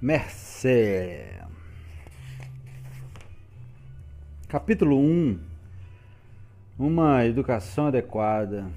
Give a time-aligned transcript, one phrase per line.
[0.00, 1.26] Mercê.
[4.46, 5.40] Capítulo 1
[6.78, 8.70] Uma educação adequada.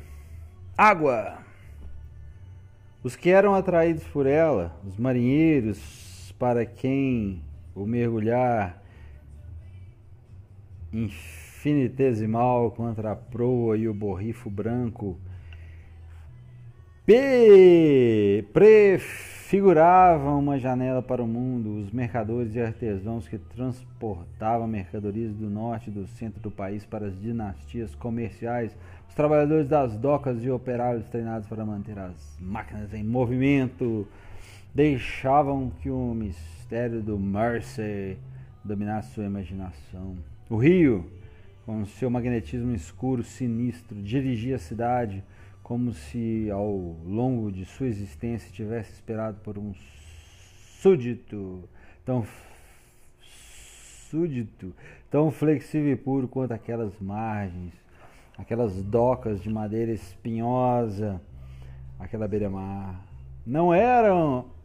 [0.76, 1.38] Água!
[3.04, 7.44] Os que eram atraídos por ela, os marinheiros para quem
[7.76, 8.82] o mergulhar
[10.92, 15.20] infinitesimal contra a proa e o borrifo branco
[19.52, 21.82] prefiguravam uma janela para o mundo.
[21.82, 27.08] Os mercadores e artesãos que transportavam mercadorias do norte e do centro do país para
[27.08, 28.74] as dinastias comerciais,
[29.10, 34.08] os trabalhadores das docas e operários treinados para manter as máquinas em movimento,
[34.74, 38.18] deixavam que o mistério do Mersey
[38.64, 40.16] dominasse sua imaginação.
[40.50, 41.12] O rio,
[41.66, 45.22] com seu magnetismo escuro, sinistro, dirigia a cidade
[45.72, 46.70] como se ao
[47.06, 49.74] longo de sua existência tivesse esperado por um
[50.82, 51.64] súdito
[52.04, 52.26] tão
[54.10, 54.76] súdito,
[55.10, 57.72] tão flexível e puro quanto aquelas margens,
[58.38, 61.22] aquelas docas de madeira espinhosa,
[61.98, 63.02] aquela beira-mar.
[63.48, 64.14] Não era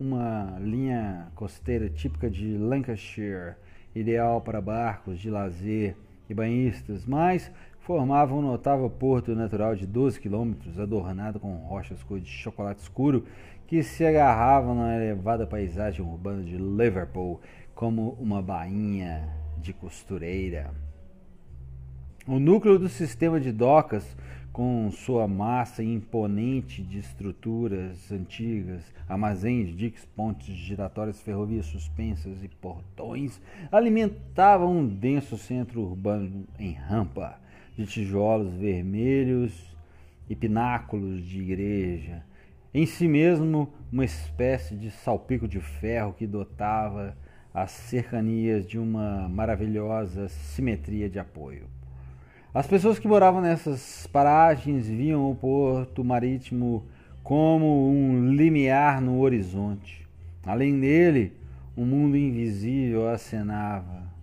[0.00, 3.54] uma linha costeira típica de Lancashire,
[3.94, 5.94] ideal para barcos de lazer
[6.28, 7.48] e banhistas, mas
[7.86, 13.24] formava um notável porto natural de 12 quilômetros, adornado com rochas cor de chocolate escuro
[13.64, 17.40] que se agarravam na elevada paisagem urbana de Liverpool
[17.76, 19.28] como uma bainha
[19.58, 20.74] de costureira.
[22.26, 24.16] O núcleo do sistema de docas,
[24.52, 33.40] com sua massa imponente de estruturas antigas, armazéns, diques, pontes giratórias, ferrovias suspensas e portões,
[33.70, 37.45] alimentava um denso centro urbano em rampa
[37.76, 39.76] de tijolos vermelhos
[40.28, 42.24] e pináculos de igreja.
[42.72, 47.16] Em si mesmo, uma espécie de salpico de ferro que dotava
[47.52, 51.66] as cercanias de uma maravilhosa simetria de apoio.
[52.52, 56.84] As pessoas que moravam nessas paragens viam o porto marítimo
[57.22, 60.06] como um limiar no horizonte.
[60.44, 61.32] Além dele,
[61.76, 64.15] um mundo invisível acenava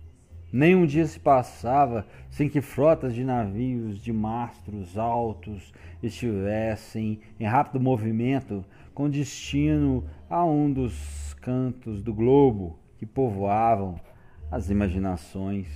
[0.54, 7.44] nem um dia se passava sem que frotas de navios de mastros altos estivessem em
[7.44, 8.64] rápido movimento
[8.94, 13.96] com destino a um dos cantos do globo que povoavam
[14.48, 15.66] as imaginações.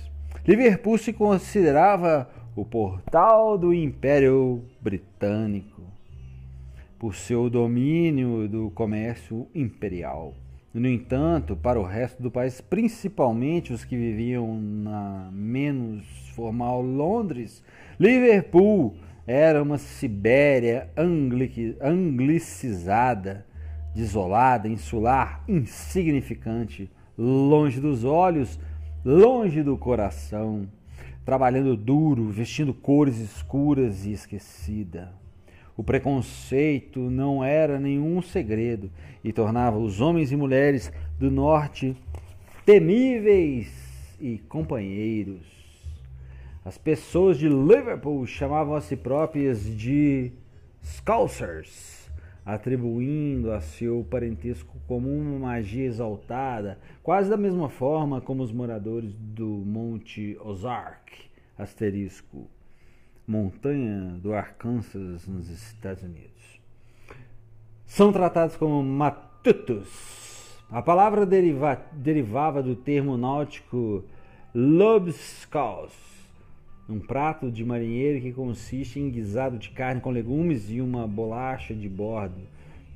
[0.47, 5.81] Liverpool se considerava o portal do Império Britânico
[6.97, 10.33] por seu domínio do comércio imperial.
[10.71, 17.63] No entanto, para o resto do país, principalmente os que viviam na menos formal Londres,
[17.99, 20.87] Liverpool era uma Sibéria
[21.81, 23.47] anglicizada,
[23.95, 26.87] desolada, insular, insignificante,
[27.17, 28.59] longe dos olhos,
[29.03, 30.67] longe do coração,
[31.25, 35.13] trabalhando duro, vestindo cores escuras e esquecida.
[35.79, 38.91] O preconceito não era nenhum segredo
[39.23, 41.95] e tornava os homens e mulheres do norte
[42.65, 45.47] temíveis e companheiros.
[46.65, 50.33] As pessoas de Liverpool chamavam a si próprias de
[50.83, 52.11] Scousers,
[52.45, 59.13] atribuindo a seu parentesco como uma magia exaltada, quase da mesma forma como os moradores
[59.13, 61.13] do Monte Ozark,
[61.57, 62.49] asterisco
[63.29, 66.59] montanha do Arkansas, nos Estados Unidos.
[67.85, 70.57] São tratados como matutos.
[70.71, 74.03] A palavra deriva, derivava do termo náutico
[74.53, 75.93] lobscouse,
[76.89, 81.75] um prato de marinheiro que consiste em guisado de carne com legumes e uma bolacha
[81.75, 82.41] de bordo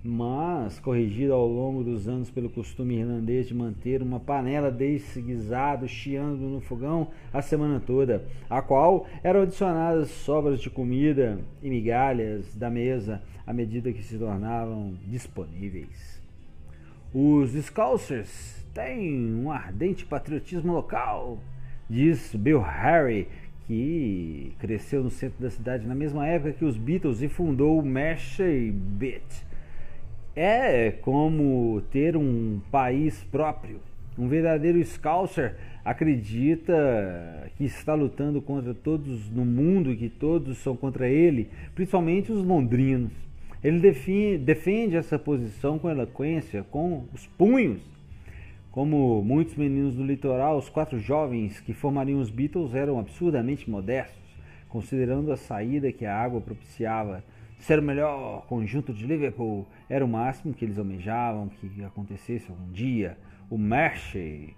[0.05, 5.87] mas corrigido ao longo dos anos pelo costume irlandês de manter uma panela desse guisado
[5.87, 12.53] chiando no fogão a semana toda, a qual eram adicionadas sobras de comida e migalhas
[12.53, 16.21] da mesa à medida que se tornavam disponíveis.
[17.13, 21.39] Os Scoutsers têm um ardente patriotismo local,
[21.89, 23.29] diz Bill Harry,
[23.67, 27.85] que cresceu no centro da cidade na mesma época que os Beatles e fundou o
[27.85, 29.52] Mashy Bit
[30.35, 33.79] é como ter um país próprio.
[34.17, 40.75] Um verdadeiro Scouser acredita que está lutando contra todos no mundo e que todos são
[40.75, 43.11] contra ele, principalmente os londrinos.
[43.63, 47.81] Ele define, defende essa posição com eloquência, com os punhos.
[48.71, 54.21] Como muitos meninos do litoral, os quatro jovens que formariam os Beatles eram absurdamente modestos,
[54.67, 57.23] considerando a saída que a água propiciava
[57.63, 62.69] ser o melhor conjunto de Liverpool era o máximo que eles almejavam que acontecesse algum
[62.73, 63.17] dia.
[63.49, 64.53] O Mersey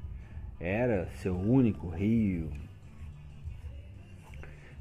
[0.59, 2.49] era seu único rio.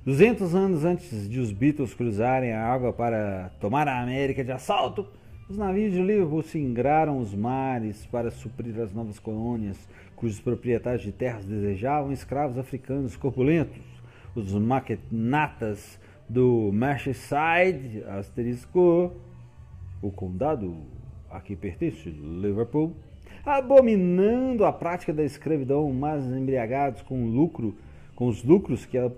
[0.07, 5.07] 200 anos antes de os Beatles cruzarem a água para tomar a América de assalto,
[5.47, 9.87] os navios de Liverpool singraram os mares para suprir as novas colônias,
[10.17, 13.83] cujos proprietários de terras desejavam escravos africanos corpulentos.
[14.35, 15.99] Os maquenatas
[16.29, 19.13] do Merseyside, asterisco,
[20.01, 20.77] o condado
[21.31, 22.95] a que pertence Liverpool,
[23.45, 27.75] abominando a prática da escravidão, mas embriagados com lucro,
[28.15, 29.13] com os lucros que ela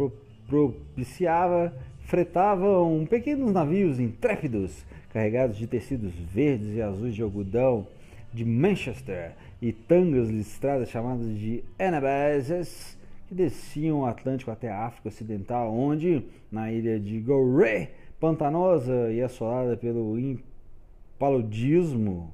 [0.47, 7.87] propiciava, fretavam pequenos navios intrépidos carregados de tecidos verdes e azuis de algodão
[8.33, 9.33] de Manchester
[9.63, 12.96] e tangas listradas chamadas de Anabases
[13.29, 17.91] que desciam o Atlântico até a África Ocidental, onde, na ilha de Gorée,
[18.21, 22.31] pantanosa e assolada pelo impaludismo,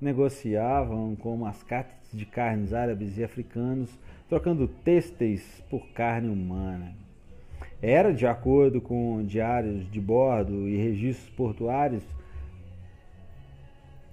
[0.00, 3.90] negociavam com mascates de carnes árabes e africanos,
[4.28, 6.94] trocando têxteis por carne humana.
[7.82, 12.02] Era, de acordo com diários de bordo e registros portuários,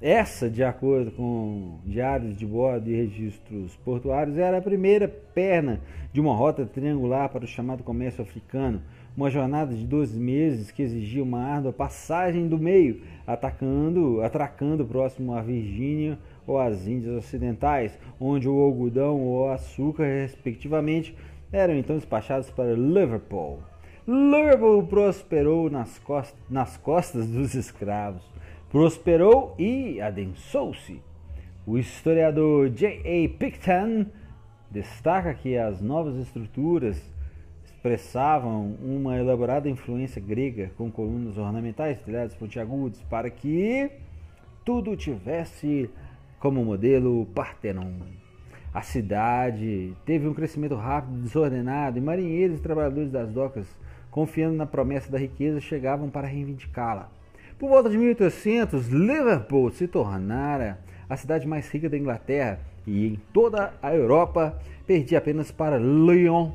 [0.01, 5.79] essa, de acordo com diários de bordo e registros portuários, era a primeira perna
[6.11, 8.81] de uma rota triangular para o chamado comércio africano,
[9.15, 15.35] uma jornada de 12 meses que exigia uma árdua passagem do meio, atacando, atracando próximo
[15.35, 16.17] à Virgínia
[16.47, 21.15] ou às Índias Ocidentais, onde o algodão ou o açúcar, respectivamente,
[21.51, 23.59] eram então despachados para Liverpool.
[24.07, 28.31] Liverpool prosperou nas, cost nas costas dos escravos
[28.71, 31.01] prosperou e adensou-se.
[31.67, 33.29] O historiador J.A.
[33.37, 34.05] Picton
[34.69, 37.11] destaca que as novas estruturas
[37.65, 43.91] expressavam uma elaborada influência grega com colunas ornamentais, telhados pontiagudos, para que
[44.63, 45.89] tudo tivesse
[46.39, 47.91] como modelo Partenon.
[48.73, 53.67] A cidade teve um crescimento rápido e desordenado, e marinheiros e trabalhadores das docas,
[54.09, 57.11] confiando na promessa da riqueza, chegavam para reivindicá-la.
[57.61, 63.21] Por volta de 1800, Liverpool se tornara a cidade mais rica da Inglaterra e em
[63.31, 66.53] toda a Europa perdia apenas para Lyon.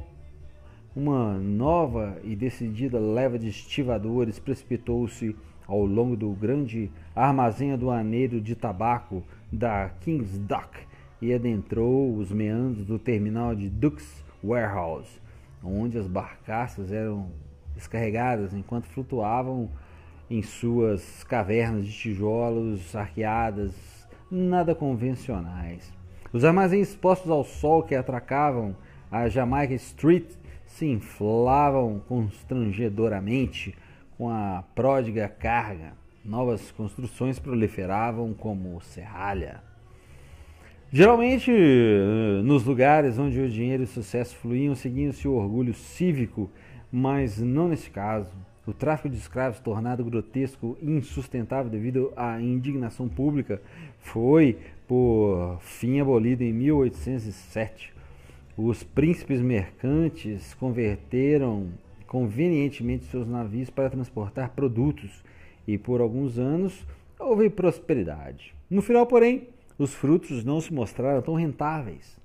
[0.97, 8.57] Uma nova e decidida leva de estivadores precipitou-se ao longo do grande armazém aduaneiro de
[8.57, 9.23] tabaco
[9.53, 10.77] da King's Dock
[11.23, 15.21] e adentrou os meandros do terminal de Duke's Warehouse,
[15.63, 17.31] onde as barcaças eram
[17.77, 19.71] descarregadas enquanto flutuavam
[20.31, 23.75] em suas cavernas de tijolos arqueadas,
[24.31, 25.93] nada convencionais.
[26.33, 28.77] Os armazéns expostos ao sol que atracavam
[29.11, 30.27] a Jamaica Street
[30.67, 33.75] se inflavam constrangedoramente
[34.19, 35.93] com a pródiga carga.
[36.25, 39.63] Novas construções proliferavam como serralha.
[40.93, 41.53] Geralmente,
[42.45, 46.51] nos lugares onde o dinheiro e o sucesso fluíam, seguiam-se o orgulho cívico,
[46.91, 48.33] mas não nesse caso.
[48.67, 53.63] O tráfico de escravos, tornado grotesco e insustentável devido à indignação pública,
[54.01, 54.59] foi,
[54.89, 57.95] por fim, abolido em 1807.
[58.57, 61.69] Os príncipes mercantes converteram
[62.09, 65.23] convenientemente seus navios para transportar produtos
[65.67, 66.85] e, por alguns anos,
[67.21, 68.53] houve prosperidade.
[68.69, 69.49] No final, porém,
[69.79, 72.17] os frutos não se mostraram tão rentáveis.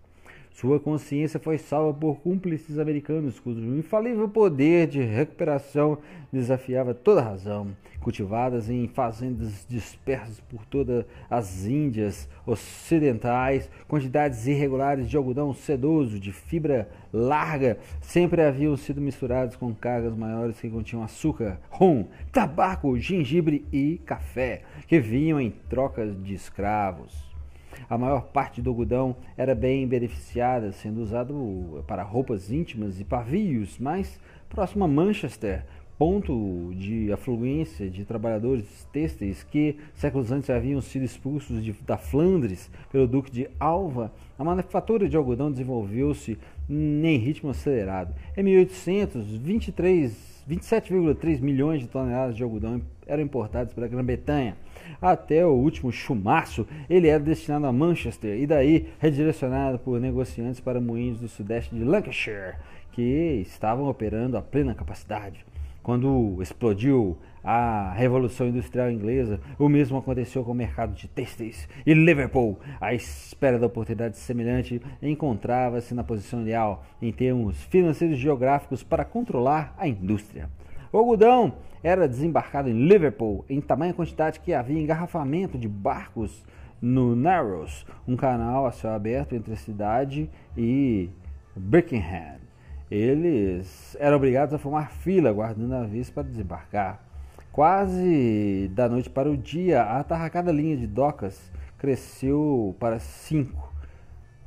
[0.54, 5.98] Sua consciência foi salva por cúmplices americanos, cujo infalível poder de recuperação
[6.32, 7.76] desafiava toda razão.
[8.02, 16.32] Cultivadas em fazendas dispersas por todas as Índias ocidentais, quantidades irregulares de algodão sedoso, de
[16.32, 23.66] fibra larga, sempre haviam sido misturados com cargas maiores que continham açúcar, rum, tabaco, gengibre
[23.72, 27.31] e café, que vinham em trocas de escravos.
[27.90, 33.78] A maior parte do algodão era bem beneficiada, sendo usado para roupas íntimas e pavios,
[33.80, 34.20] mas
[34.50, 35.66] próximo a Manchester,
[36.02, 42.72] ponto de afluência de trabalhadores têxteis que séculos antes haviam sido expulsos de, da Flandres
[42.92, 48.16] pelo Duque de Alva, a manufatura de algodão desenvolveu-se em ritmo acelerado.
[48.36, 49.38] Em 1800,
[50.50, 54.56] 27,3 milhões de toneladas de algodão eram importados pela Grã-Bretanha
[55.02, 60.82] até o último chumaço, ele era destinado a Manchester e daí redirecionado por negociantes para
[60.82, 62.56] moinhos do sudeste de Lancashire,
[62.92, 65.46] que estavam operando a plena capacidade.
[65.82, 71.94] Quando explodiu a Revolução Industrial Inglesa, o mesmo aconteceu com o mercado de têxteis e
[71.94, 78.84] Liverpool, à espera da oportunidade semelhante, encontrava-se na posição ideal em termos financeiros e geográficos
[78.84, 80.50] para controlar a indústria.
[80.92, 86.46] O algodão era desembarcado em Liverpool em tamanha quantidade que havia engarrafamento de barcos
[86.82, 91.10] no Narrows, um canal a céu aberto entre a cidade e
[91.56, 92.42] Birkenhead.
[92.90, 97.11] Eles eram obrigados a formar fila, aguardando a vez para desembarcar.
[97.52, 103.74] Quase da noite para o dia, a atarracada linha de docas cresceu para cinco,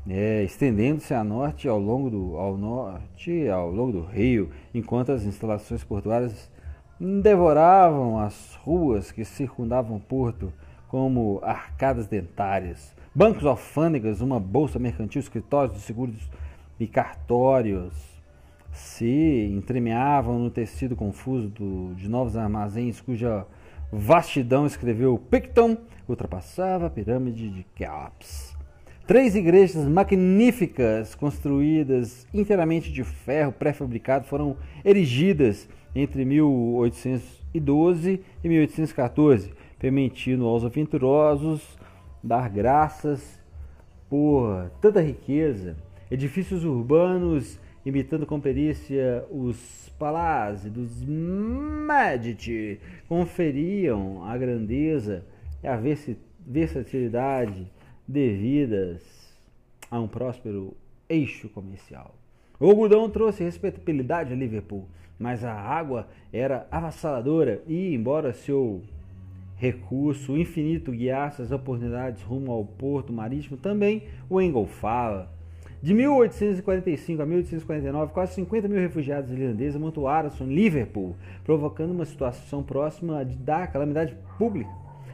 [0.09, 5.25] é, estendendo-se a norte ao longo do ao norte ao longo do rio, enquanto as
[5.25, 6.51] instalações portuárias
[6.99, 10.51] devoravam as ruas que circundavam o porto
[10.89, 16.31] como arcadas dentárias, bancos alfândegas, uma bolsa mercantil, escritórios de seguros
[16.81, 18.14] e cartórios
[18.75, 23.47] se entremeavam no tecido confuso do, de novos armazéns cuja
[23.91, 25.77] vastidão, escreveu Picton,
[26.09, 28.55] ultrapassava a pirâmide de Keops.
[29.07, 40.47] Três igrejas magníficas, construídas inteiramente de ferro pré-fabricado, foram erigidas entre 1812 e 1814, permitindo
[40.47, 41.79] aos aventurosos
[42.23, 43.39] dar graças
[44.09, 45.77] por tanta riqueza.
[46.11, 55.25] Edifícios urbanos imitando com perícia os palácios dos Medici, conferiam a grandeza
[55.63, 55.81] e a
[56.47, 57.71] versatilidade
[58.07, 59.03] devidas
[59.91, 60.75] a um próspero
[61.09, 62.15] eixo comercial.
[62.59, 64.89] O algodão trouxe respeitabilidade a Liverpool,
[65.19, 68.83] mas a água era avassaladora e, embora seu
[69.57, 75.34] recurso infinito guiasse as oportunidades rumo ao porto marítimo, também o engolfava.
[75.85, 81.15] De 1845 a 1849, quase 50 mil refugiados irlandeses amontoaram-se em Liverpool,
[81.45, 84.71] provocando uma situação próxima da calamidade pública.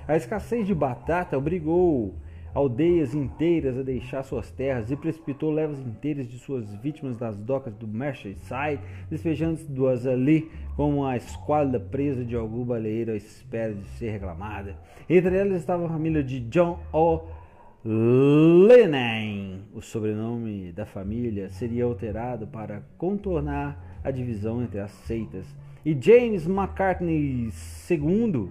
[0.06, 2.14] A escassez de batata obrigou
[2.54, 7.74] aldeias inteiras a deixar suas terras e precipitou levas inteiras de suas vítimas das docas
[7.74, 8.78] do Merseyside,
[9.10, 14.76] despejando-as ali como a esquadra presa de algum baleeiro à espera de ser reclamada.
[15.08, 17.39] Entre elas estava a família de John O.
[17.82, 19.60] Lennon.
[19.72, 25.46] O sobrenome da família seria alterado para contornar a divisão entre as seitas.
[25.82, 27.48] E James McCartney
[27.90, 28.50] II.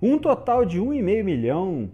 [0.00, 1.90] Um total de 1,5 milhão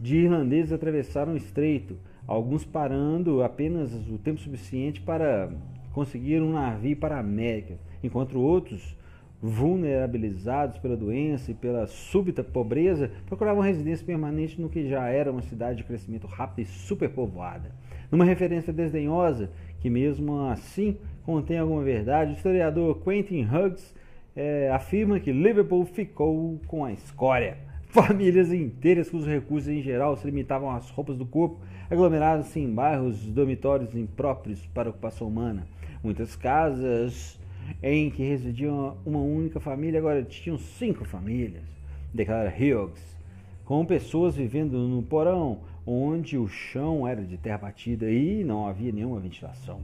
[0.00, 5.50] de irlandeses atravessaram o estreito, alguns parando apenas o tempo suficiente para
[5.92, 8.96] conseguir um navio para a América, enquanto outros
[9.40, 15.42] vulnerabilizados pela doença e pela súbita pobreza, procuravam residência permanente no que já era uma
[15.42, 17.70] cidade de crescimento rápido e superpovoada.
[18.10, 23.94] Numa referência desdenhosa, que mesmo assim contém alguma verdade, o historiador Quentin Hughes
[24.34, 27.58] é, afirma que Liverpool ficou com a escória.
[27.88, 33.24] Famílias inteiras cujos recursos em geral se limitavam às roupas do corpo, aglomeradas-se em bairros
[33.26, 35.66] dormitórios impróprios para ocupação humana.
[36.02, 37.37] Muitas casas
[37.82, 38.70] em que residia
[39.04, 41.64] uma única família, agora tinham cinco famílias,
[42.12, 43.16] declara Hughes,
[43.64, 48.92] com pessoas vivendo no porão, onde o chão era de terra batida e não havia
[48.92, 49.80] nenhuma ventilação.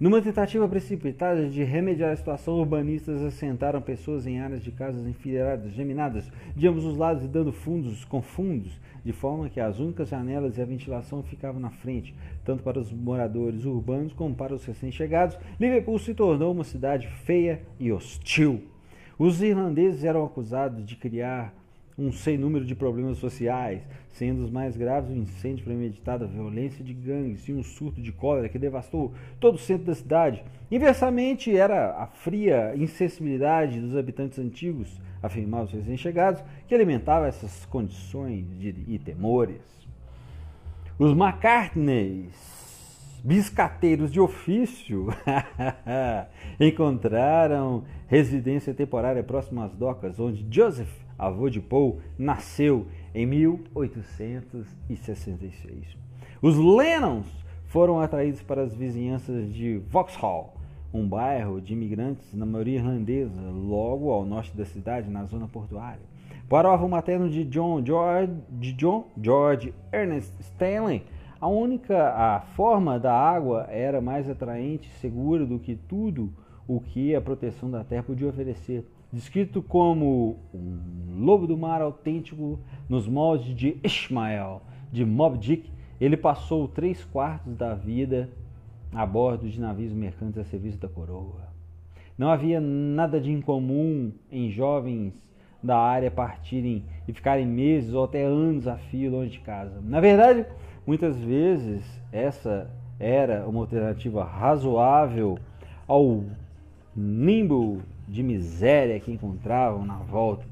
[0.00, 5.72] Numa tentativa precipitada de remediar a situação, urbanistas assentaram pessoas em áreas de casas enfileiradas,
[5.72, 10.08] geminadas, de ambos os lados e dando fundos com fundos, de forma que as únicas
[10.08, 12.14] janelas e a ventilação ficavam na frente,
[12.44, 15.36] tanto para os moradores urbanos como para os recém-chegados.
[15.58, 18.62] Liverpool se tornou uma cidade feia e hostil.
[19.18, 21.52] Os irlandeses eram acusados de criar
[21.98, 26.84] um sem número de problemas sociais, sendo os mais graves o incêndio premeditado, a violência
[26.84, 30.44] de gangues e um surto de cólera que devastou todo o centro da cidade.
[30.70, 38.46] Inversamente, era a fria insensibilidade dos habitantes antigos, afirmavam os recém-chegados, que alimentava essas condições
[38.58, 39.60] de, e temores.
[40.96, 45.08] Os McCartneys, biscateiros de ofício,
[46.60, 55.98] encontraram residência temporária próxima às docas, onde Joseph avô de Paul, nasceu em 1866.
[56.40, 57.26] Os Lennons
[57.66, 60.54] foram atraídos para as vizinhanças de Vauxhall,
[60.94, 66.08] um bairro de imigrantes, na maioria irlandesa, logo ao norte da cidade, na zona portuária.
[66.48, 71.04] Para o avô materno de John George, de John George Ernest Stanley,
[71.40, 76.32] a única a forma da água era mais atraente e segura do que tudo
[76.66, 82.58] o que a proteção da terra podia oferecer descrito como um lobo do mar autêntico
[82.88, 84.62] nos moldes de Ishmael,
[84.92, 88.30] de Mob Dick, ele passou três quartos da vida
[88.92, 91.48] a bordo de navios mercantes a serviço da coroa.
[92.16, 95.14] Não havia nada de incomum em jovens
[95.62, 99.80] da área partirem e ficarem meses ou até anos a fio longe de casa.
[99.82, 100.46] Na verdade,
[100.86, 105.38] muitas vezes essa era uma alternativa razoável
[105.86, 106.24] ao
[106.94, 110.44] nimbo de miséria que encontravam na volta.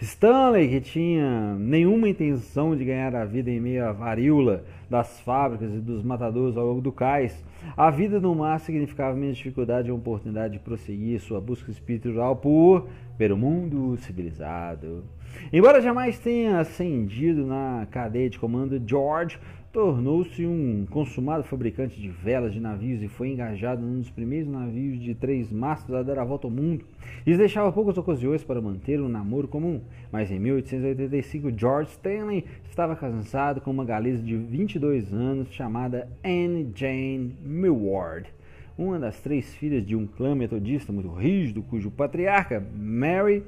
[0.00, 5.72] Stanley, que tinha nenhuma intenção de ganhar a vida em meio à varíola das fábricas
[5.72, 7.44] e dos matadores ao longo do cais,
[7.76, 12.88] a vida no mar significava menos dificuldade e oportunidade de prosseguir sua busca espiritual por
[13.16, 15.04] pelo mundo civilizado.
[15.52, 19.38] Embora jamais tenha ascendido na cadeia de comando, George
[19.72, 25.00] tornou-se um consumado fabricante de velas de navios e foi engajado num dos primeiros navios
[25.00, 26.84] de três mastros a dar a volta ao mundo.
[27.26, 29.80] Isso deixava poucas ocasiões para manter um namoro comum,
[30.12, 36.70] mas em 1885 George Stanley estava casado com uma galesa de 22 anos chamada Anne
[36.74, 38.28] Jane Millward,
[38.76, 43.42] uma das três filhas de um clã metodista muito rígido, cujo patriarca Mary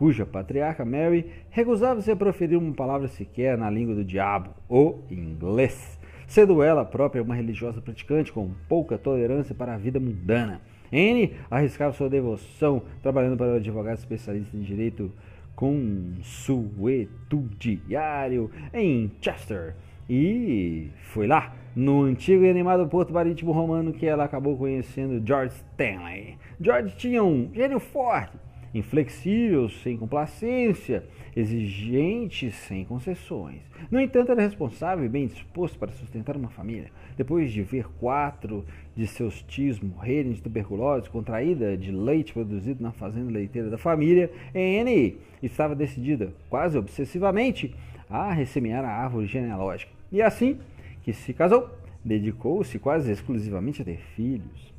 [0.00, 6.00] cuja patriarca Mary recusava-se a proferir uma palavra sequer na língua do diabo, o inglês,
[6.26, 10.62] sendo ela própria uma religiosa praticante com pouca tolerância para a vida mundana.
[10.90, 15.12] Anne arriscava sua devoção trabalhando para o advogado especialista em direito
[15.54, 19.74] consuetudiário em Chester.
[20.08, 25.56] E foi lá, no antigo e animado porto marítimo romano, que ela acabou conhecendo George
[25.56, 26.38] Stanley.
[26.58, 28.38] George tinha um gênio forte
[28.72, 33.60] inflexível, sem complacência, exigente, sem concessões.
[33.90, 36.90] No entanto, era responsável e bem disposto para sustentar uma família.
[37.16, 38.64] Depois de ver quatro
[38.96, 44.30] de seus tios morrerem de tuberculose contraída de leite produzido na fazenda leiteira da família,
[44.54, 47.74] Anne estava decidida, quase obsessivamente,
[48.08, 49.92] a ressemear a árvore genealógica.
[50.10, 50.58] E assim
[51.02, 51.70] que se casou,
[52.04, 54.72] dedicou-se quase exclusivamente a ter filhos.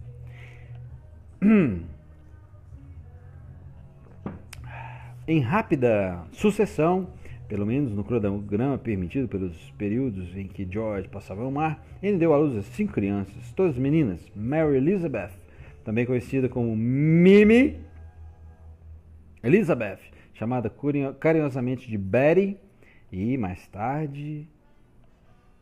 [5.27, 7.07] em rápida sucessão,
[7.47, 12.33] pelo menos no cronograma permitido pelos períodos em que George passava o mar, ele deu
[12.33, 14.25] à luz a cinco crianças, todas meninas.
[14.35, 15.31] Mary Elizabeth,
[15.83, 17.77] também conhecida como Mimi
[19.43, 19.99] Elizabeth,
[20.33, 20.71] chamada
[21.19, 22.57] carinhosamente de Betty,
[23.11, 24.47] e mais tarde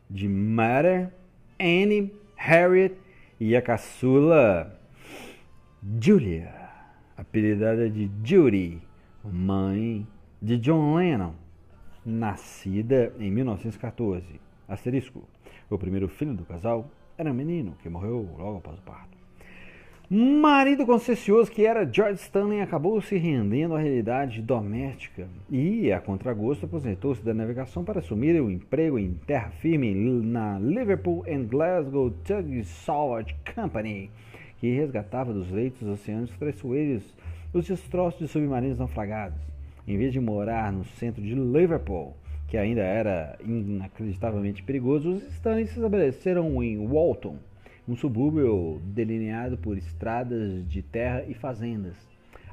[0.10, 1.12] de Mother,
[1.60, 2.96] Annie, Harriet
[3.40, 4.80] e a caçula
[6.00, 6.54] Julia,
[7.18, 8.89] apelidada de Judy
[9.24, 10.08] mãe
[10.42, 11.34] de John Lennon,
[12.06, 14.40] nascida em 1914.
[14.68, 15.24] Asterisco.
[15.70, 19.20] O primeiro filho do casal era um menino que morreu logo após o parto.
[20.12, 26.66] Marido concessioso que era George Stanley acabou se rendendo à realidade doméstica e, a contragosto,
[26.66, 32.64] aposentou-se da navegação para assumir o emprego em terra firme na Liverpool and Glasgow Tug
[32.64, 34.10] Salvage Company,
[34.58, 37.04] que resgatava dos leitos oceânicos traiçoeiros
[37.54, 39.40] os destroços de submarinos naufragados.
[39.88, 42.16] Em vez de morar no centro de Liverpool,
[42.48, 47.38] que ainda era inacreditavelmente perigoso, os Stanley se estabeleceram em Walton,
[47.88, 51.96] um subúrbio delineado por estradas de terra e fazendas.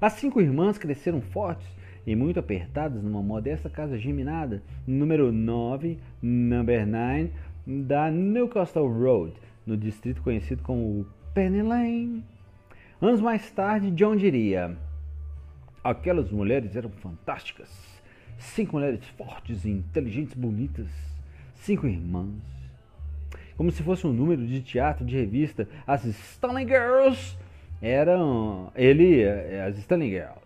[0.00, 1.66] As cinco irmãs cresceram fortes
[2.06, 7.30] e muito apertadas numa modesta casa geminada, número 9, number 9,
[7.66, 9.34] da Newcastle Road,
[9.66, 12.24] no distrito conhecido como Penny Lane.
[13.00, 14.76] Anos mais tarde, John diria:
[15.90, 17.68] Aquelas mulheres eram fantásticas.
[18.38, 20.88] Cinco mulheres fortes, inteligentes, bonitas.
[21.54, 22.42] Cinco irmãs.
[23.56, 25.68] Como se fosse um número de teatro, de revista.
[25.86, 27.36] As Stanley Girls
[27.80, 28.72] eram.
[28.74, 29.24] Ele,
[29.66, 30.40] as Stanley Girls.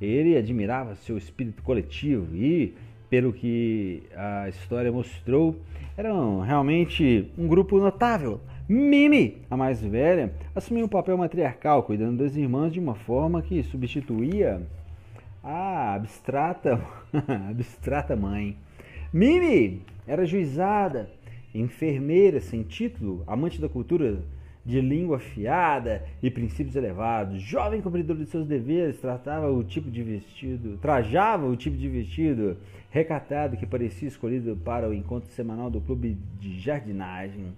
[0.00, 2.74] Ele admirava seu espírito coletivo e,
[3.10, 5.60] pelo que a história mostrou,
[5.98, 12.34] eram realmente um grupo notável Mimi, a mais velha, assumiu um papel matriarcal, cuidando das
[12.34, 14.60] irmãs de uma forma que substituía
[15.40, 16.80] a abstrata,
[17.48, 18.56] abstrata mãe.
[19.12, 21.08] Mimi era juizada,
[21.54, 24.18] enfermeira sem título, amante da cultura
[24.64, 30.02] de língua afiada e princípios elevados, jovem cumpridor de seus deveres, tratava o tipo de
[30.02, 32.56] vestido, trajava o tipo de vestido
[32.90, 37.54] recatado que parecia escolhido para o encontro semanal do clube de jardinagem.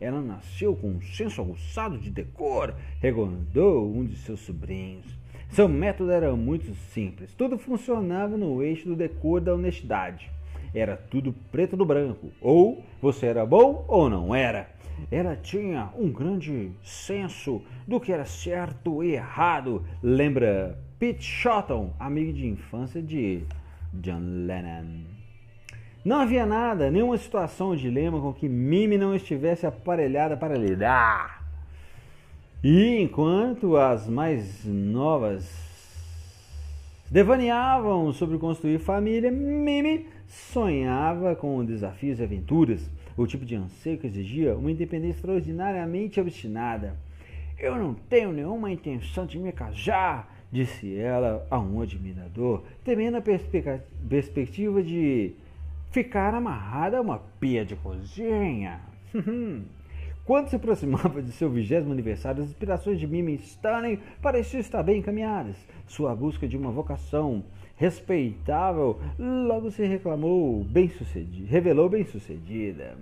[0.00, 5.06] Ela nasceu com um senso aguçado de decor, recordou um de seus sobrinhos.
[5.50, 10.30] Seu método era muito simples, tudo funcionava no eixo do decor da honestidade.
[10.72, 14.70] Era tudo preto no branco, ou você era bom ou não era.
[15.10, 19.84] Ela tinha um grande senso do que era certo e errado.
[20.02, 23.42] Lembra Pete Shotton, amigo de infância de
[23.92, 25.19] John Lennon.
[26.02, 31.44] Não havia nada, nenhuma situação ou dilema com que Mimi não estivesse aparelhada para lidar.
[32.64, 35.70] E enquanto as mais novas
[37.10, 44.06] devaneavam sobre construir família, Mimi sonhava com desafios e aventuras, o tipo de anseio que
[44.06, 46.96] exigia uma independência extraordinariamente obstinada.
[47.58, 53.22] Eu não tenho nenhuma intenção de me casar, disse ela a um admirador, temendo a
[54.08, 55.34] perspectiva de
[55.90, 58.80] ficar amarrada a uma pia de cozinha.
[60.24, 65.00] Quando se aproximava de seu vigésimo aniversário, as inspirações de Mimi Stanley pareciam estar bem
[65.00, 65.56] encaminhadas.
[65.88, 67.42] Sua busca de uma vocação
[67.76, 70.90] respeitável logo se reclamou bem
[71.48, 72.96] revelou bem sucedida.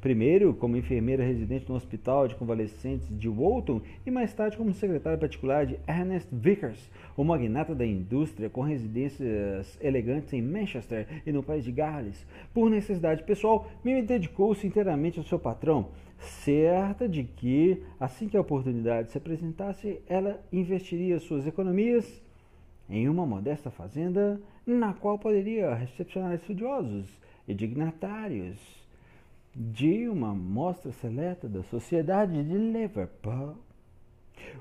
[0.00, 5.18] Primeiro como enfermeira residente no hospital de convalescentes de Walton e mais tarde como secretária
[5.18, 11.42] particular de Ernest Vickers, o magnata da indústria com residências elegantes em Manchester e no
[11.42, 12.26] país de Gales.
[12.54, 18.40] Por necessidade pessoal, Mimi dedicou-se inteiramente ao seu patrão, certa de que, assim que a
[18.40, 22.22] oportunidade se apresentasse, ela investiria suas economias
[22.88, 27.06] em uma modesta fazenda na qual poderia recepcionar estudiosos
[27.46, 28.79] e dignatários
[29.54, 33.56] de uma mostra seleta da sociedade de Liverpool.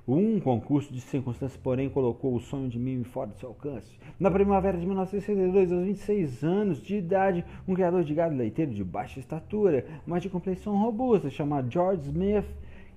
[0.07, 3.97] Um concurso de circunstâncias, porém, colocou o sonho de Mimi fora de seu alcance.
[4.19, 8.83] Na primavera de 1962, aos 26 anos de idade, um criador de gado leiteiro de
[8.83, 12.45] baixa estatura, mas de complexão robusta, chamado George Smith,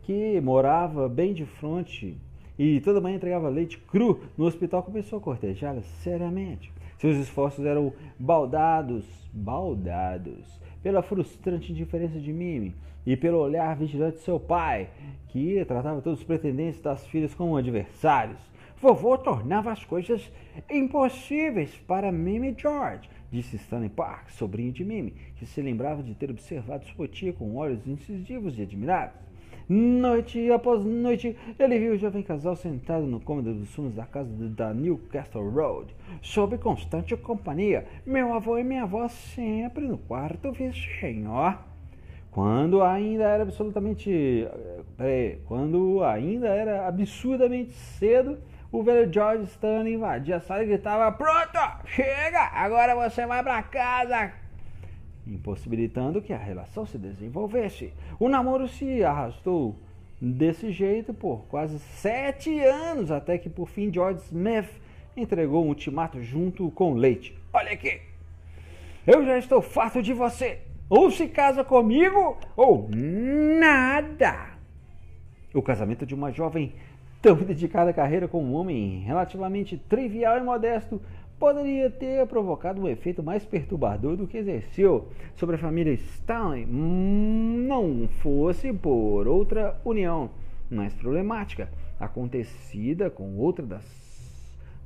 [0.02, 2.18] que morava bem de frente
[2.58, 6.72] e toda manhã entregava leite cru no hospital, começou a cortejá-la seriamente.
[6.98, 12.74] Seus esforços eram baldados, baldados, pela frustrante indiferença de Mimi
[13.06, 14.90] e pelo olhar vigilante de seu pai,
[15.28, 18.38] que tratava todos os pretendentes das filhas como adversários.
[18.80, 20.30] Vovô tornava as coisas
[20.68, 26.30] impossíveis para Mimi George, disse Stanley Park, sobrinho de Mimi, que se lembrava de ter
[26.30, 29.31] observado sua tia com olhos incisivos e admiráveis.
[29.68, 34.30] Noite após noite, ele viu o jovem casal sentado no cômodo dos fundos da casa
[34.48, 37.86] da Newcastle Road, sob constante companhia.
[38.04, 41.32] Meu avô e minha avó sempre no quarto vizinho.
[42.30, 44.48] Quando ainda era absolutamente.
[44.96, 48.38] Peraí, quando ainda era absurdamente cedo,
[48.72, 51.58] o velho George Stanley invadia a sala e gritava: Pronto!
[51.84, 52.50] Chega!
[52.54, 54.41] Agora você vai para casa!
[55.26, 57.92] Impossibilitando que a relação se desenvolvesse.
[58.18, 59.76] O namoro se arrastou
[60.20, 64.70] desse jeito por quase sete anos, até que por fim George Smith
[65.16, 67.36] entregou um ultimato junto com Leite.
[67.52, 68.00] Olha aqui,
[69.06, 70.60] eu já estou farto de você.
[70.88, 74.50] Ou se casa comigo, ou nada.
[75.54, 76.72] O casamento de uma jovem
[77.20, 81.00] tão dedicada à carreira com um homem relativamente trivial e modesto
[81.42, 88.06] poderia ter provocado um efeito mais perturbador do que exerceu sobre a família Stalin, não
[88.06, 90.30] fosse por outra união
[90.70, 93.84] mais problemática, acontecida com outra das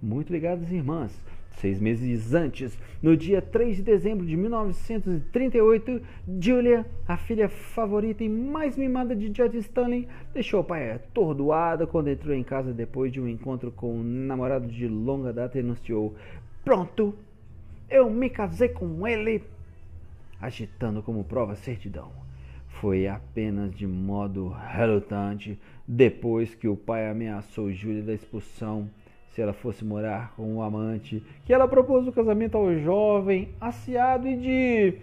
[0.03, 1.12] muito ligadas irmãs.
[1.59, 6.03] Seis meses antes, no dia 3 de dezembro de 1938,
[6.38, 12.09] Julia, a filha favorita e mais mimada de George Stanley, deixou o pai atordoado quando
[12.09, 16.14] entrou em casa depois de um encontro com um namorado de longa data e anunciou:
[16.67, 17.15] Pronto,
[17.89, 19.45] eu me casei com ele,
[20.41, 22.11] agitando como prova a certidão.
[22.81, 28.91] Foi apenas de modo relutante, depois que o pai ameaçou Júlia da expulsão
[29.31, 34.27] se ela fosse morar com o amante, que ela propôs o casamento ao jovem, aciado
[34.27, 34.99] e de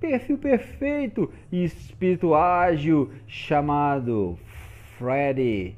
[0.00, 4.36] perfil perfeito e espírito ágil chamado
[4.98, 5.76] Freddie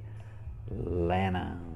[0.71, 1.68] Lennon.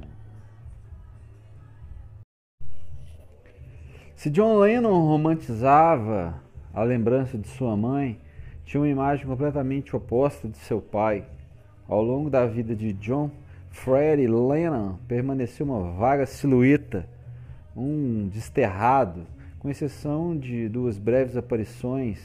[4.22, 6.40] Se John Lennon romantizava
[6.72, 8.20] a lembrança de sua mãe,
[8.64, 11.24] tinha uma imagem completamente oposta de seu pai.
[11.88, 13.32] Ao longo da vida de John,
[13.72, 17.04] Freddie Lennon permaneceu uma vaga silhueta,
[17.76, 19.26] um desterrado,
[19.58, 22.20] com exceção de duas breves aparições,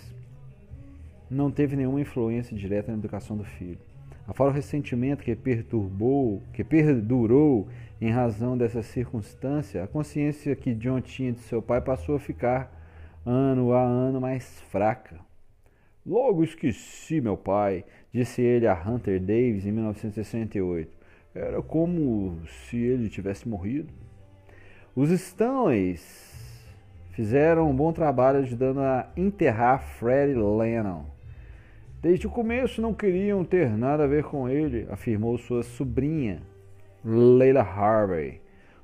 [1.28, 3.80] não teve nenhuma influência direta na educação do filho.
[4.28, 7.68] Afora o ressentimento que perturbou, que perdurou
[8.00, 12.72] em razão dessa circunstância, a consciência que John tinha de seu pai passou a ficar
[13.26, 15.20] ano a ano mais fraca.
[16.06, 17.84] Logo esqueci meu pai,
[18.14, 20.96] disse ele a Hunter Davis em 1968.
[21.36, 23.92] Era como se ele tivesse morrido.
[24.96, 26.66] Os Stanleys
[27.12, 31.04] fizeram um bom trabalho ajudando a enterrar Freddie Lennon.
[32.02, 36.42] Desde o começo não queriam ter nada a ver com ele, afirmou sua sobrinha,
[37.10, 38.42] Leila Harvey.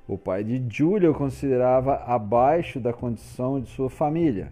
[0.08, 4.50] O pai de Julia o considerava abaixo da condição de sua família.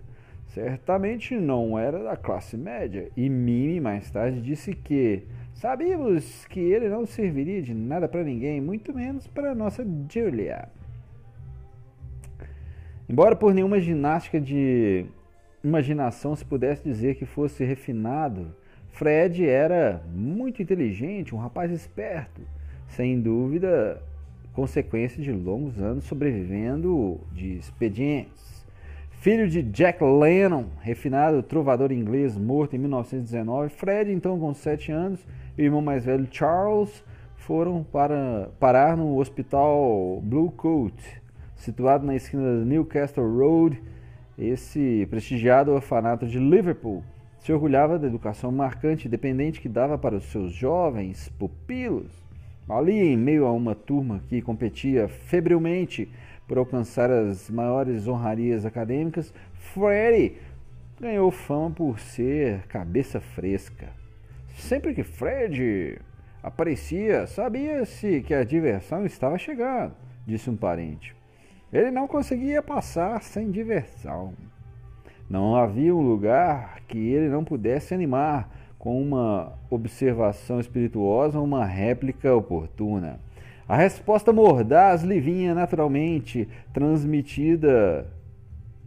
[0.49, 5.23] Certamente não era da classe média, e Mimi mais tarde disse que
[5.55, 9.83] sabíamos que ele não serviria de nada para ninguém, muito menos para nossa
[10.13, 10.69] Julia.
[13.09, 15.07] Embora por nenhuma ginástica de
[15.65, 18.55] imaginação se pudesse dizer que fosse refinado,
[18.91, 22.43] Fred era muito inteligente, um rapaz esperto
[22.97, 24.03] sem dúvida,
[24.53, 28.67] consequência de longos anos sobrevivendo de expedientes.
[29.13, 35.27] Filho de Jack Lennon, refinado trovador inglês morto em 1919, Fred, então com 7 anos,
[35.57, 37.05] e o irmão mais velho Charles
[37.37, 41.23] foram para parar no hospital Blue Coat,
[41.57, 43.81] situado na esquina da Newcastle Road.
[44.37, 47.03] Esse prestigiado orfanato de Liverpool
[47.39, 52.32] se orgulhava da educação marcante e independente que dava para os seus jovens pupilos.
[52.69, 56.09] Ali, em meio a uma turma que competia febrilmente
[56.47, 60.37] por alcançar as maiores honrarias acadêmicas, Freddy
[61.01, 63.89] ganhou fama por ser cabeça fresca.
[64.57, 65.99] Sempre que Fred
[66.43, 69.95] aparecia, sabia-se que a diversão estava chegando,
[70.27, 71.17] disse um parente.
[71.73, 74.35] Ele não conseguia passar sem diversão.
[75.29, 78.49] Não havia um lugar que ele não pudesse animar
[78.83, 83.21] com uma observação espirituosa ou uma réplica oportuna.
[83.69, 88.11] A resposta mordaz lhe vinha naturalmente, transmitida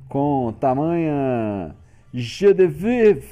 [0.09, 1.73] com tamanha
[2.13, 3.25] je de vivre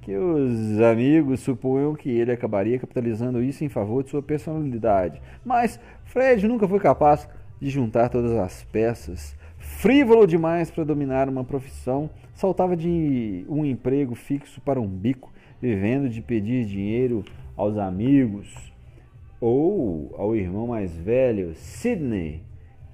[0.00, 5.20] que os amigos supunham que ele acabaria capitalizando isso em favor de sua personalidade.
[5.44, 7.28] Mas Fred nunca foi capaz
[7.60, 9.36] de juntar todas as peças.
[9.58, 16.08] Frívolo demais para dominar uma profissão, saltava de um emprego fixo para um bico vivendo
[16.08, 17.24] de pedir dinheiro
[17.56, 18.72] aos amigos
[19.40, 22.42] ou ao irmão mais velho, Sidney,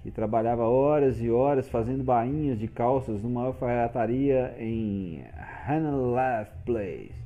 [0.02, 5.22] que trabalhava horas e horas fazendo bainhas de calças numa alfaiataria em
[5.66, 7.22] Hanalaf Place.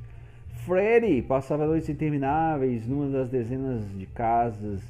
[0.67, 4.83] Freddy passava noites intermináveis numa das dezenas de casas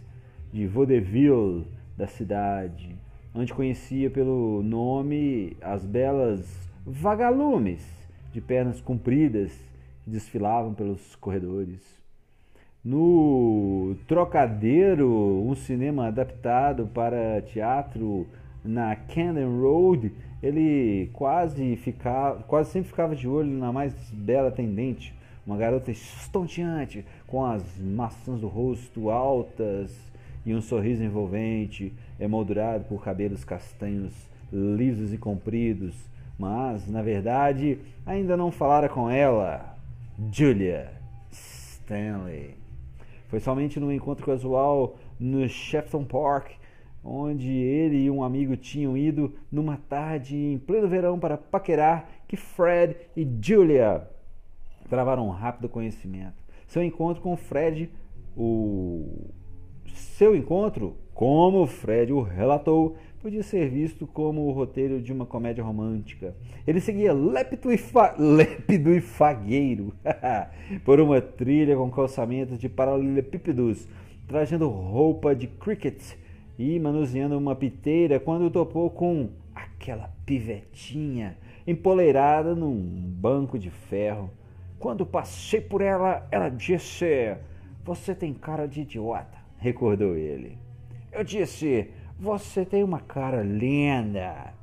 [0.53, 2.97] de vaudeville da cidade,
[3.35, 7.87] onde conhecia pelo nome as belas vagalumes
[8.33, 9.53] de pernas compridas
[10.07, 11.81] desfilavam pelos corredores.
[12.85, 15.11] No Trocadeiro,
[15.45, 18.27] um cinema adaptado para teatro
[18.65, 25.13] na Camden Road, ele quase ficava, quase sempre ficava de olho na mais bela atendente,
[25.45, 29.97] uma garota estonteante, com as maçãs do rosto altas
[30.45, 34.13] e um sorriso envolvente, emoldurado por cabelos castanhos
[34.53, 35.95] lisos e compridos,
[36.39, 39.76] mas, na verdade, ainda não falara com ela.
[40.33, 40.93] Julia
[41.31, 42.55] Stanley.
[43.29, 46.53] Foi somente num encontro casual no Shefton Park,
[47.05, 52.37] onde ele e um amigo tinham ido numa tarde em pleno verão para paquerar, que
[52.37, 54.09] Fred e Julia
[54.89, 56.43] travaram um rápido conhecimento.
[56.67, 57.91] Seu encontro com Fred,
[58.37, 59.31] o
[59.87, 65.65] seu encontro, como Fred o relatou, podia ser visto como o roteiro de uma comédia
[65.65, 66.35] romântica.
[66.67, 68.15] Ele seguia lépido e, fa...
[68.19, 69.93] lépido e fagueiro
[70.85, 73.89] por uma trilha com calçamentos de paralelepípedos,
[74.27, 76.01] trazendo roupa de cricket
[76.59, 84.31] e manuseando uma piteira quando topou com aquela pivetinha empoleirada num banco de ferro.
[84.79, 87.37] Quando passei por ela, ela disse:
[87.85, 90.59] Você tem cara de idiota, recordou ele.
[91.11, 94.55] Eu disse: você tem uma cara linda.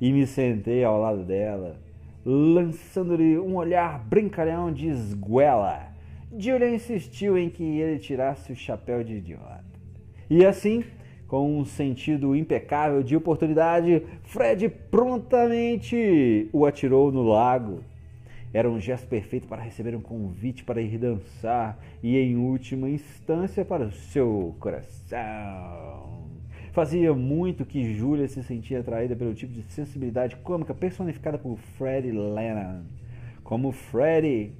[0.00, 1.76] E me sentei ao lado dela,
[2.24, 5.88] lançando-lhe um olhar brincalhão de esguela.
[6.36, 9.64] Julia insistiu em que ele tirasse o chapéu de idiota.
[10.28, 10.84] E assim,
[11.26, 17.84] com um sentido impecável de oportunidade, Fred prontamente o atirou no lago.
[18.54, 23.64] Era um gesto perfeito para receber um convite para ir dançar e, em última instância,
[23.64, 26.29] para o seu coração.
[26.72, 32.12] Fazia muito que Julia se sentia atraída pelo tipo de sensibilidade cômica personificada por Freddie
[32.12, 32.82] Lennon.
[33.42, 34.52] Como Freddie,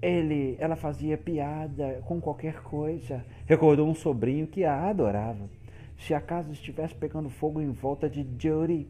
[0.00, 3.22] ele, ela fazia piada com qualquer coisa.
[3.44, 5.50] Recordou um sobrinho que a adorava.
[5.98, 8.88] Se a casa estivesse pegando fogo em volta de Judy,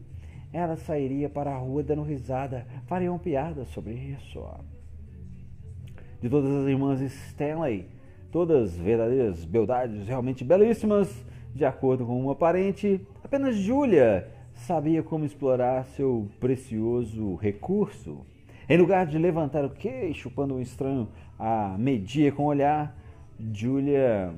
[0.53, 2.65] ela sairia para a rua dando risada.
[2.87, 4.41] Fariam piada sobre isso.
[6.21, 7.87] De todas as irmãs Stanley,
[8.31, 15.85] todas verdadeiras beldades realmente belíssimas, de acordo com uma parente, apenas Julia sabia como explorar
[15.85, 18.25] seu precioso recurso.
[18.67, 22.95] Em lugar de levantar o queixo quando um estranho a media com o olhar,
[23.51, 24.33] Julia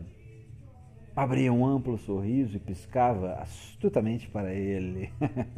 [1.15, 5.09] abria um amplo sorriso e piscava astutamente para ele.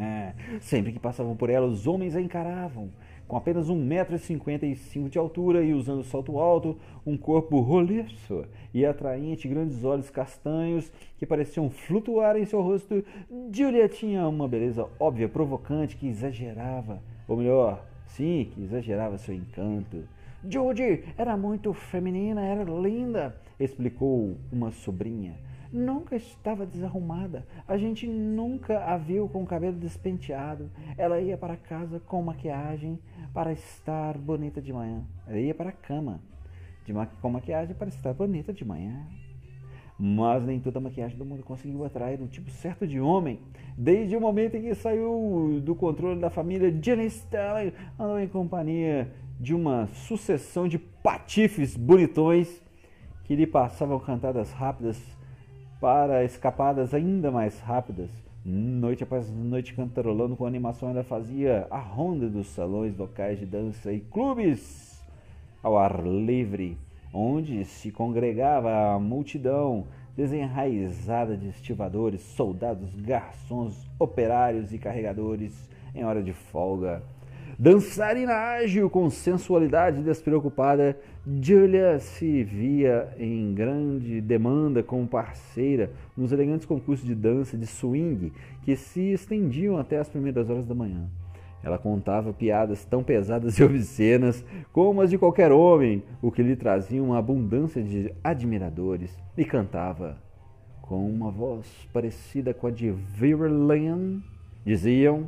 [0.61, 2.91] Sempre que passavam por ela, os homens a encaravam,
[3.27, 9.83] com apenas 1,55m de altura e usando salto alto, um corpo roliço e atraente, grandes
[9.83, 13.03] olhos castanhos que pareciam flutuar em seu rosto,
[13.51, 20.03] Julia tinha uma beleza óbvia, provocante, que exagerava, ou melhor, sim, que exagerava seu encanto.
[20.49, 25.46] Judy era muito feminina, era linda, explicou uma sobrinha.
[25.71, 27.45] Nunca estava desarrumada.
[27.67, 30.69] A gente nunca a viu com o cabelo despenteado.
[30.97, 32.99] Ela ia para casa com maquiagem
[33.33, 35.03] para estar bonita de manhã.
[35.27, 36.19] Ela ia para a cama
[36.85, 39.05] de ma com maquiagem para estar bonita de manhã.
[39.99, 43.39] Mas nem toda a maquiagem do mundo conseguiu atrair um tipo certo de homem.
[43.75, 49.11] Desde o momento em que saiu do controle da família, Jenny Stanley andou em companhia
[49.39, 52.61] de uma sucessão de patifes bonitões
[53.23, 55.16] que lhe passavam cantadas rápidas
[55.79, 58.09] para escapadas ainda mais rápidas.
[58.43, 63.91] Noite após noite cantarolando com animação, ela fazia a ronda dos salões locais de dança
[63.91, 65.03] e clubes
[65.61, 66.77] ao ar livre,
[67.13, 69.85] onde se congregava a multidão
[70.15, 77.03] desenraizada de estivadores, soldados, garçons, operários e carregadores em hora de folga.
[77.59, 80.97] Dançarina ágil com sensualidade despreocupada,
[81.41, 88.31] Julia se via em grande demanda como parceira nos elegantes concursos de dança de swing
[88.63, 91.09] que se estendiam até as primeiras horas da manhã.
[91.63, 96.55] Ela contava piadas tão pesadas e obscenas como as de qualquer homem, o que lhe
[96.55, 100.17] trazia uma abundância de admiradores, e cantava
[100.81, 104.19] com uma voz parecida com a de Vera Lynn,
[104.65, 105.27] diziam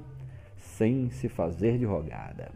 [0.79, 2.51] sem se fazer de rogada.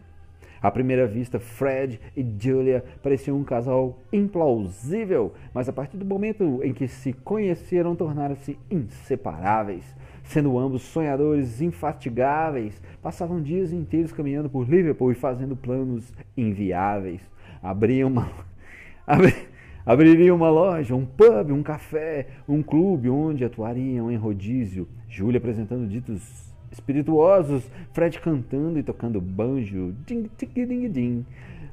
[0.62, 6.62] À primeira vista, Fred e Julia pareciam um casal implausível, mas a partir do momento
[6.64, 9.84] em que se conheceram, tornaram-se inseparáveis.
[10.24, 17.20] Sendo ambos sonhadores infatigáveis, passavam dias inteiros caminhando por Liverpool e fazendo planos inviáveis.
[17.62, 18.32] Abriam uma.
[19.86, 24.88] Abriria uma loja, um pub, um café, um clube onde atuariam em rodízio.
[25.10, 31.26] Júlia apresentando ditos espirituosos, Fred cantando e tocando banjo, ding, ding, ding, ding.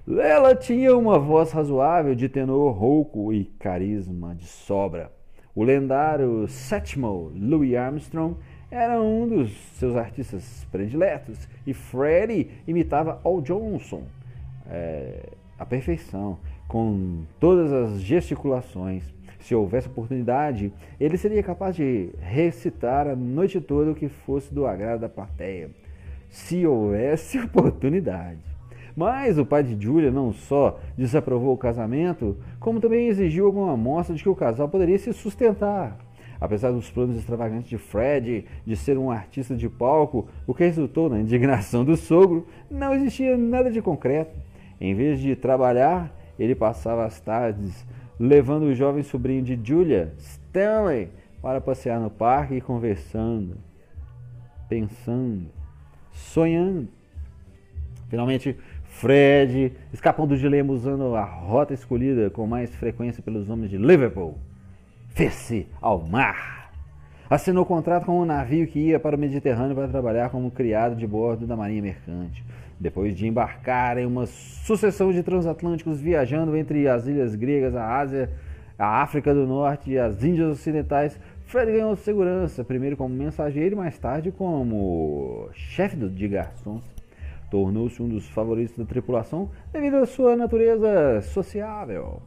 [0.07, 5.11] Ela tinha uma voz razoável de tenor rouco e carisma de sobra.
[5.55, 8.37] O lendário sétimo Louis Armstrong
[8.71, 14.05] era um dos seus artistas prediletos e Freddie imitava Al Johnson
[14.69, 19.03] é, à perfeição, com todas as gesticulações
[19.41, 24.67] se houvesse oportunidade, ele seria capaz de recitar a noite toda o que fosse do
[24.67, 25.71] agrado da plateia.
[26.29, 28.39] Se houvesse oportunidade.
[28.97, 34.15] Mas o pai de Julia não só desaprovou o casamento, como também exigiu alguma amostra
[34.15, 35.97] de que o casal poderia se sustentar.
[36.41, 41.09] Apesar dos planos extravagantes de Fred de ser um artista de palco, o que resultou
[41.09, 44.35] na indignação do sogro, não existia nada de concreto.
[44.81, 47.87] Em vez de trabalhar, ele passava as tardes
[48.21, 51.09] levando o jovem sobrinho de Julia, Stanley,
[51.41, 53.57] para passear no parque e conversando,
[54.69, 55.47] pensando,
[56.13, 56.87] sonhando.
[58.11, 58.55] Finalmente,
[58.85, 64.37] Fred, escapando do dilema usando a rota escolhida com mais frequência pelos homens de Liverpool,
[65.15, 66.60] fez-se ao mar.
[67.31, 71.07] Assinou contrato com um navio que ia para o Mediterrâneo para trabalhar como criado de
[71.07, 72.45] bordo da Marinha Mercante.
[72.79, 78.33] Depois de embarcar em uma sucessão de transatlânticos viajando entre as ilhas gregas, a Ásia,
[78.77, 83.79] a África do Norte e as Índias Ocidentais, Fred ganhou segurança, primeiro como mensageiro e
[83.79, 86.83] mais tarde como chefe de garçons.
[87.49, 92.21] Tornou-se um dos favoritos da tripulação devido à sua natureza sociável.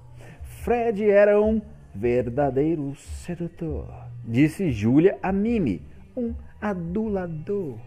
[0.63, 1.62] Fred era um
[1.94, 5.82] verdadeiro sedutor, disse Julia a Mimi,
[6.16, 7.78] um adulador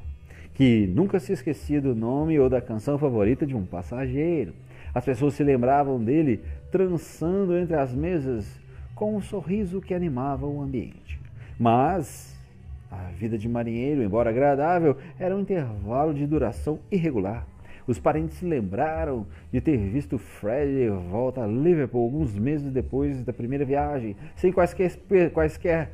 [0.54, 4.54] que nunca se esquecia do nome ou da canção favorita de um passageiro.
[4.94, 6.40] As pessoas se lembravam dele
[6.72, 8.58] trançando entre as mesas
[8.94, 11.20] com um sorriso que animava o ambiente.
[11.58, 12.34] Mas
[12.90, 17.46] a vida de marinheiro, embora agradável, era um intervalo de duração irregular.
[17.86, 23.22] Os parentes se lembraram de ter visto Fred de volta a Liverpool alguns meses depois
[23.22, 24.98] da primeira viagem, sem quaisquer,
[25.32, 25.90] quaisquer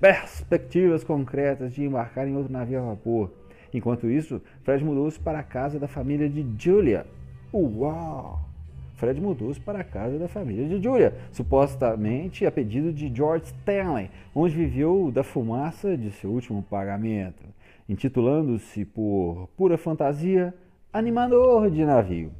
[0.00, 3.32] perspectivas concretas de embarcar em outro navio a vapor.
[3.72, 7.06] Enquanto isso, Fred mudou-se para a casa da família de Julia.
[7.52, 8.50] Uau!
[8.96, 14.10] Fred mudou-se para a casa da família de Julia, supostamente a pedido de George Stanley,
[14.34, 17.42] onde viveu da fumaça de seu último pagamento,
[17.88, 20.52] intitulando-se por pura fantasia
[20.92, 22.30] animador de navio.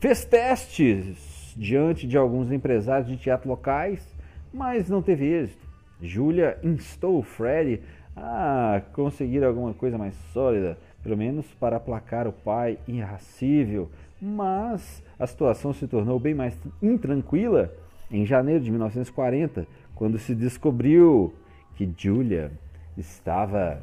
[0.00, 4.04] Fez testes diante de alguns empresários de teatro locais,
[4.52, 5.61] mas não teve êxito.
[6.02, 7.80] Julia instou Fred
[8.16, 13.88] a conseguir alguma coisa mais sólida, pelo menos para aplacar o pai irracível.
[14.20, 17.72] Mas a situação se tornou bem mais intranquila
[18.10, 21.32] em janeiro de 1940, quando se descobriu
[21.76, 22.52] que Julia
[22.98, 23.80] estava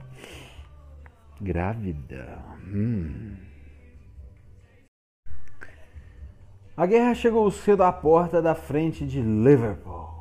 [1.41, 2.37] grávida.
[2.67, 3.35] Hum.
[6.77, 10.18] A guerra chegou cedo à porta da frente de Liverpool.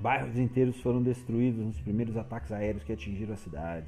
[0.00, 3.86] Bairros inteiros foram destruídos nos primeiros ataques aéreos que atingiram a cidade.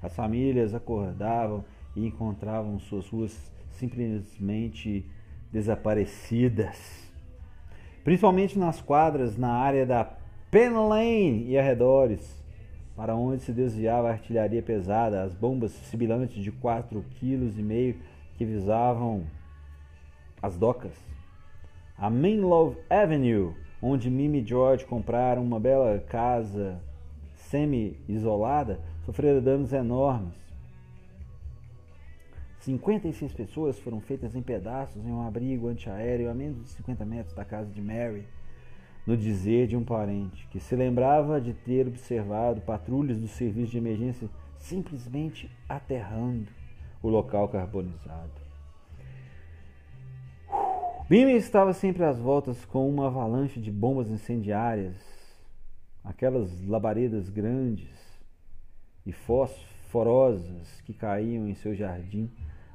[0.00, 1.64] As famílias acordavam
[1.96, 5.04] e encontravam suas ruas simplesmente
[5.52, 7.10] desaparecidas.
[8.04, 10.04] Principalmente nas quadras na área da
[10.52, 12.40] Pen Lane e arredores,
[12.94, 17.98] para onde se desviava a artilharia pesada, as bombas sibilantes de 4,5 kg
[18.36, 19.26] que visavam
[20.40, 20.92] as docas.
[21.98, 26.80] A Mainlove Avenue, onde Mimi e George compraram uma bela casa
[27.34, 30.38] semi-isolada, sofreram danos enormes.
[32.60, 37.34] 56 pessoas foram feitas em pedaços em um abrigo antiaéreo a menos de 50 metros
[37.34, 38.26] da casa de Mary,
[39.06, 43.78] no dizer de um parente, que se lembrava de ter observado patrulhas do serviço de
[43.78, 44.28] emergência
[44.58, 46.48] simplesmente aterrando
[47.02, 48.39] o local carbonizado.
[51.10, 54.94] Mimi estava sempre às voltas com uma avalanche de bombas incendiárias,
[56.04, 57.90] aquelas labaredas grandes
[59.04, 62.30] e fosforosas que caíam em seu jardim,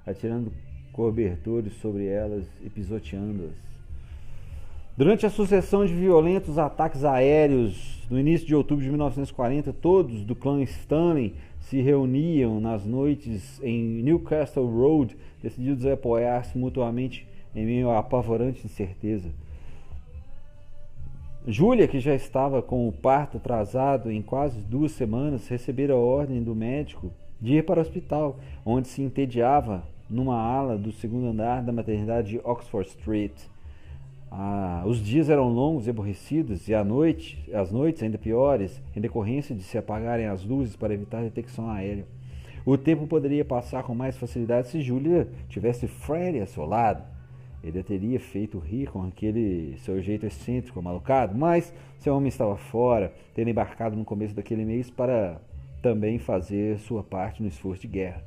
[0.05, 0.51] atirando
[0.91, 3.55] cobertores sobre elas e pisoteando-as.
[4.97, 10.35] Durante a sucessão de violentos ataques aéreos no início de outubro de 1940, todos do
[10.35, 17.25] clã Stanley se reuniam nas noites em Newcastle Road, decididos a apoiar-se mutuamente
[17.55, 19.29] em meio à apavorante incerteza.
[21.47, 26.41] Júlia, que já estava com o parto atrasado em quase duas semanas, recebera a ordem
[26.41, 31.61] do médico de ir para o hospital, onde se entediava numa ala do segundo andar
[31.61, 33.33] da maternidade de Oxford Street.
[34.31, 38.99] Ah, os dias eram longos e aborrecidos, e a noite, as noites ainda piores, em
[38.99, 42.05] decorrência de se apagarem as luzes para evitar detecção aérea.
[42.65, 47.03] O tempo poderia passar com mais facilidade se Júlia tivesse Freddy a seu lado.
[47.65, 53.11] Ele teria feito rir com aquele seu jeito excêntrico, malucado, mas seu homem estava fora,
[53.33, 55.41] tendo embarcado no começo daquele mês para
[55.81, 58.23] também fazer sua parte no esforço de guerra.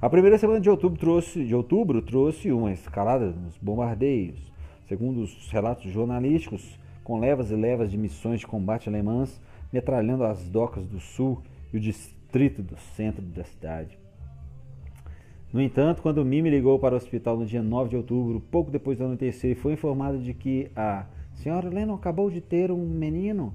[0.00, 4.52] A primeira semana de outubro trouxe, de outubro trouxe uma escalada nos bombardeios.
[4.86, 9.40] Segundo os relatos jornalísticos, com levas e levas de missões de combate alemãs
[9.72, 11.40] metralhando as docas do sul
[11.72, 14.01] e o distrito do centro da cidade.
[15.52, 18.96] No entanto, quando Mimi ligou para o hospital no dia 9 de outubro, pouco depois
[18.96, 23.52] do anoitecer, e foi informado de que a senhora Lennon acabou de ter um menino,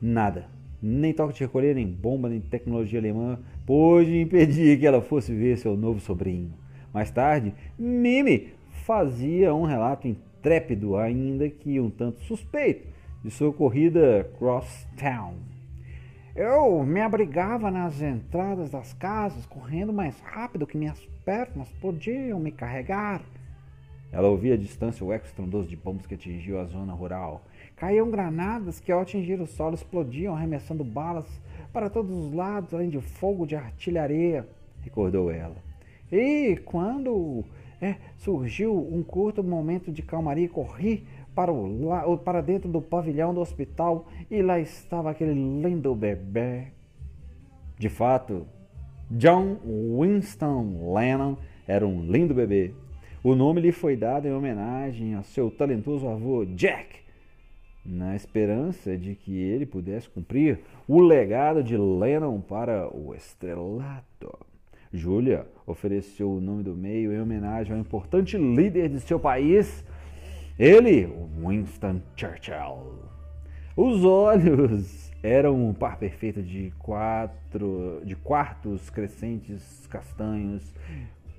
[0.00, 0.46] nada,
[0.80, 5.58] nem toque de recolher, nem bomba, nem tecnologia alemã, pôde impedir que ela fosse ver
[5.58, 6.52] seu novo sobrinho.
[6.92, 8.52] Mais tarde, Mimi
[8.84, 12.86] fazia um relato intrépido, ainda que um tanto suspeito,
[13.24, 15.53] de sua corrida cross town.
[16.36, 22.50] Eu me abrigava nas entradas das casas, correndo mais rápido que minhas pernas podiam me
[22.50, 23.22] carregar.
[24.10, 27.44] Ela ouvia a distância o eco estrondoso de bombas que atingiu a zona rural.
[27.76, 31.24] Caíam granadas que, ao atingir o solo, explodiam, arremessando balas
[31.72, 34.44] para todos os lados, além de fogo de artilharia,
[34.82, 35.56] recordou ela.
[36.10, 37.44] E quando
[37.80, 43.40] é, surgiu um curto momento de calmaria, corri para, o, para dentro do pavilhão do
[43.40, 46.68] hospital e lá estava aquele lindo bebê.
[47.78, 48.46] De fato,
[49.10, 49.58] John
[50.00, 52.72] Winston Lennon era um lindo bebê.
[53.22, 57.00] O nome lhe foi dado em homenagem ao seu talentoso avô Jack,
[57.84, 64.38] na esperança de que ele pudesse cumprir o legado de Lennon para o estrelato.
[64.92, 69.84] Julia ofereceu o nome do meio em homenagem ao importante líder de seu país,
[70.58, 73.02] ele, Winston Churchill.
[73.76, 80.72] Os olhos eram um par perfeito de quatro, de quartos crescentes castanhos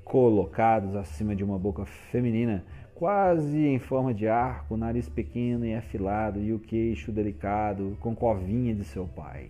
[0.03, 2.63] colocados acima de uma boca feminina,
[2.93, 8.75] quase em forma de arco, nariz pequeno e afilado e o queixo delicado, com covinha
[8.75, 9.49] de seu pai.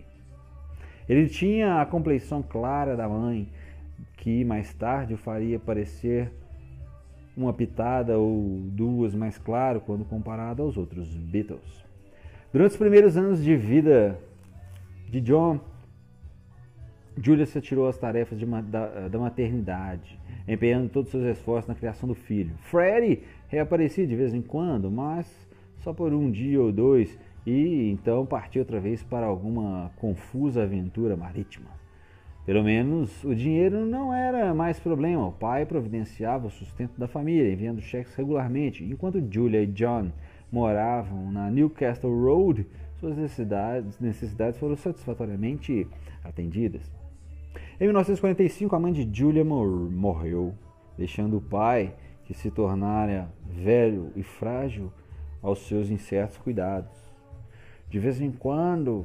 [1.08, 3.48] Ele tinha a compleição clara da mãe,
[4.16, 6.32] que mais tarde o faria parecer
[7.36, 11.84] uma pitada ou duas mais claro quando comparado aos outros Beatles.
[12.52, 14.18] Durante os primeiros anos de vida
[15.10, 15.60] de John,
[17.20, 21.74] Julia se atirou às tarefas de, da, da, maternidade, empenhando todos os seus esforços na
[21.74, 22.54] criação do filho.
[22.62, 25.26] Freddie reaparecia de vez em quando, mas
[25.78, 31.16] só por um dia ou dois, e então partiu outra vez para alguma confusa aventura
[31.16, 31.68] marítima.
[32.46, 35.26] Pelo menos o dinheiro não era mais problema.
[35.26, 40.12] O pai providenciava o sustento da família, enviando cheques regularmente, enquanto Julia e John
[40.50, 42.64] moravam na Newcastle Road,
[43.00, 45.88] suas necessidades, necessidades foram satisfatoriamente
[46.22, 46.88] atendidas.
[47.80, 50.54] Em 1945, a mãe de Julia morreu,
[50.96, 51.94] deixando o pai,
[52.24, 54.92] que se tornara velho e frágil,
[55.42, 56.92] aos seus incertos cuidados.
[57.90, 59.04] De vez em quando,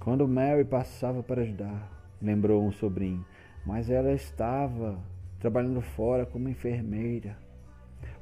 [0.00, 1.93] quando Mary passava para ajudar,
[2.24, 3.24] lembrou um sobrinho,
[3.64, 4.98] mas ela estava
[5.38, 7.36] trabalhando fora como enfermeira,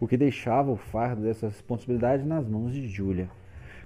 [0.00, 3.28] o que deixava o fardo dessa responsabilidade nas mãos de Julia.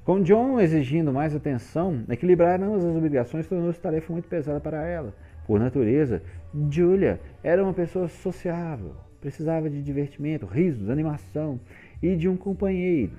[0.05, 5.13] Com John exigindo mais atenção, equilibrar ambas as obrigações tornou-se tarefa muito pesada para ela.
[5.47, 6.23] Por natureza,
[6.71, 11.61] Julia era uma pessoa sociável, precisava de divertimento, risos, animação
[12.03, 13.13] e de um companheiro.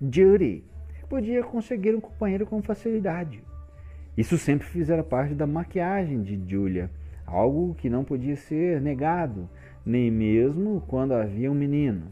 [0.00, 0.62] Judy
[1.08, 3.42] podia conseguir um companheiro com facilidade.
[4.16, 6.90] Isso sempre fizera parte da maquiagem de Julia,
[7.26, 9.48] algo que não podia ser negado,
[9.84, 12.10] nem mesmo quando havia um menino.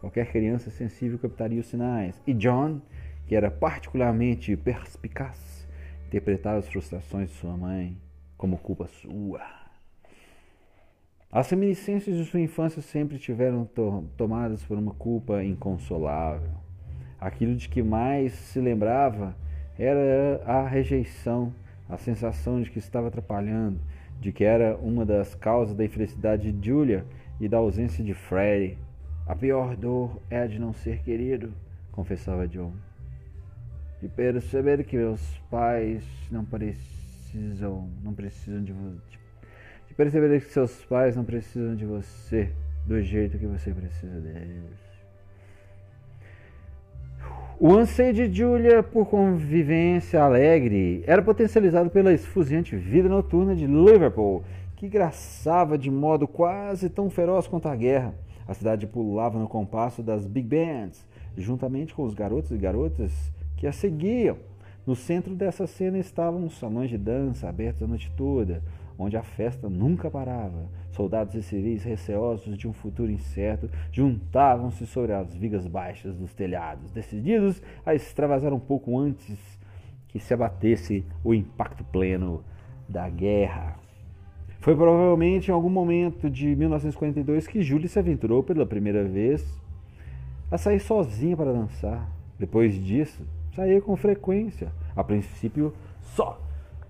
[0.00, 2.20] Qualquer criança sensível captaria os sinais.
[2.26, 2.80] E John,
[3.26, 5.68] que era particularmente perspicaz,
[6.06, 7.96] interpretava as frustrações de sua mãe
[8.36, 9.40] como culpa sua.
[11.30, 16.50] As reminiscências de sua infância sempre tiveram to tomadas por uma culpa inconsolável.
[17.20, 19.36] Aquilo de que mais se lembrava
[19.78, 21.52] era a rejeição,
[21.88, 23.78] a sensação de que estava atrapalhando,
[24.20, 27.04] de que era uma das causas da infelicidade de Julia
[27.40, 28.78] e da ausência de Freddy.
[29.26, 31.52] A pior dor é a de não ser querido,
[31.92, 32.72] confessava John.
[34.00, 35.20] De perceber que meus
[35.50, 39.18] pais não precisam, não precisam de você.
[39.88, 42.52] De perceber que seus pais não precisam de você
[42.86, 44.85] do jeito que você precisa deles.
[47.58, 54.44] O anseio de Julia por convivência alegre era potencializado pela esfuziante vida noturna de Liverpool,
[54.76, 58.14] que graçava de modo quase tão feroz quanto a guerra.
[58.46, 61.02] A cidade pulava no compasso das big bands,
[61.34, 63.10] juntamente com os garotos e garotas
[63.56, 64.36] que a seguiam.
[64.86, 68.62] No centro dessa cena estavam os salões de dança abertos a noite toda,
[68.96, 70.70] onde a festa nunca parava.
[70.92, 76.92] Soldados e civis receosos de um futuro incerto juntavam-se sobre as vigas baixas dos telhados,
[76.92, 79.58] decididos a extravasar um pouco antes
[80.06, 82.44] que se abatesse o impacto pleno
[82.88, 83.76] da guerra.
[84.60, 89.44] Foi provavelmente em algum momento de 1942 que Julie se aventurou pela primeira vez
[90.48, 92.08] a sair sozinha para dançar.
[92.38, 93.24] Depois disso,
[93.56, 95.72] saía com frequência, a princípio
[96.14, 96.40] só.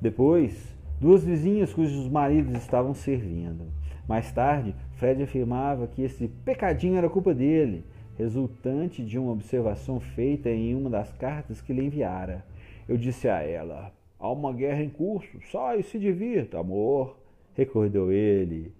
[0.01, 3.65] Depois, duas vizinhas cujos maridos estavam servindo.
[4.09, 7.85] Mais tarde, Fred afirmava que esse pecadinho era culpa dele,
[8.19, 12.45] resultante de uma observação feita em uma das cartas que lhe enviara.
[12.89, 17.17] Eu disse a ela: Há uma guerra em curso, sai e se divirta, amor,
[17.55, 18.73] recordou ele,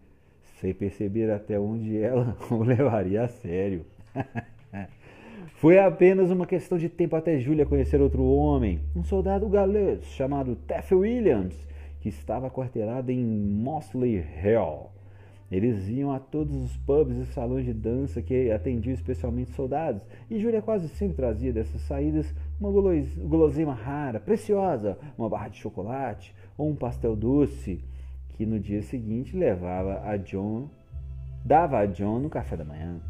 [0.61, 3.85] sem perceber até onde ela o levaria a sério.
[5.55, 10.57] Foi apenas uma questão de tempo até Julia conhecer outro homem, um soldado galês chamado
[10.57, 11.57] Teff Williams,
[12.01, 14.91] que estava quarteirado em Mossley Hill.
[15.51, 20.39] Eles iam a todos os pubs e salões de dança que atendiam especialmente soldados, e
[20.39, 26.69] Júlia quase sempre trazia dessas saídas uma guloseima rara, preciosa, uma barra de chocolate ou
[26.69, 27.81] um pastel doce,
[28.31, 30.69] que no dia seguinte levava a John,
[31.45, 33.01] dava a John no café da manhã.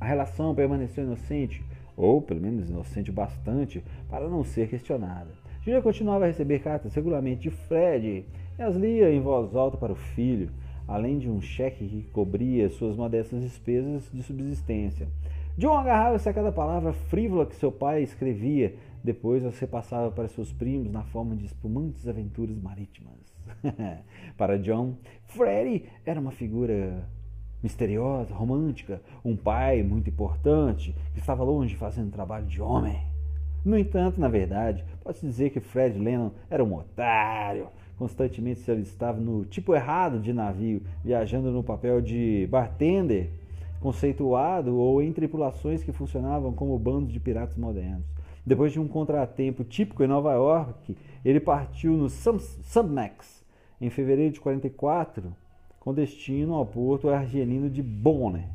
[0.00, 1.64] A relação permaneceu inocente,
[1.96, 5.30] ou pelo menos inocente bastante, para não ser questionada.
[5.62, 8.24] Júlia continuava a receber cartas regularmente de Fred
[8.58, 10.50] e as lia em voz alta para o filho
[10.86, 15.08] além de um cheque que cobria suas modestas despesas de subsistência.
[15.58, 20.52] John agarrava-se a cada palavra frívola que seu pai escrevia, depois as repassava para seus
[20.52, 23.14] primos na forma de espumantes aventuras marítimas.
[24.36, 24.96] para John,
[25.28, 27.08] Freddy era uma figura
[27.62, 33.00] misteriosa, romântica, um pai muito importante que estava longe fazendo trabalho de homem.
[33.64, 39.20] No entanto, na verdade, pode-se dizer que Fred Lennon era um otário, constantemente se alistava
[39.20, 43.30] no tipo errado de navio, viajando no papel de bartender,
[43.80, 48.04] conceituado ou em tripulações que funcionavam como bandos de piratas modernos.
[48.44, 53.44] Depois de um contratempo típico em Nova York, ele partiu no Submax
[53.80, 55.34] em fevereiro de 44,
[55.86, 58.48] com destino ao porto argelino de Bonner,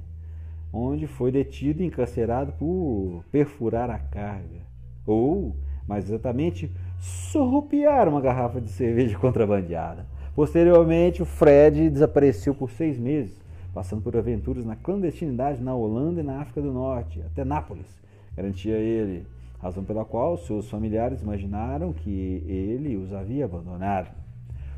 [0.74, 4.60] onde foi detido e encarcerado por perfurar a carga,
[5.08, 5.56] ou,
[5.88, 6.70] mais exatamente,
[7.00, 10.06] surrupiar uma garrafa de cerveja contrabandeada.
[10.36, 13.40] Posteriormente, o Fred desapareceu por seis meses,
[13.74, 17.88] passando por aventuras na clandestinidade na Holanda e na África do Norte, até Nápoles,
[18.36, 19.26] garantia ele,
[19.62, 24.12] razão pela qual seus familiares imaginaram que ele os havia abandonado.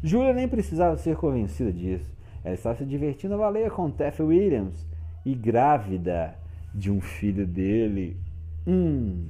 [0.03, 2.13] Julia nem precisava ser convencida disso.
[2.43, 4.85] Ela estava se divertindo a valer com Teff Williams
[5.25, 6.35] e grávida
[6.73, 8.17] de um filho dele.
[8.67, 9.27] Hum.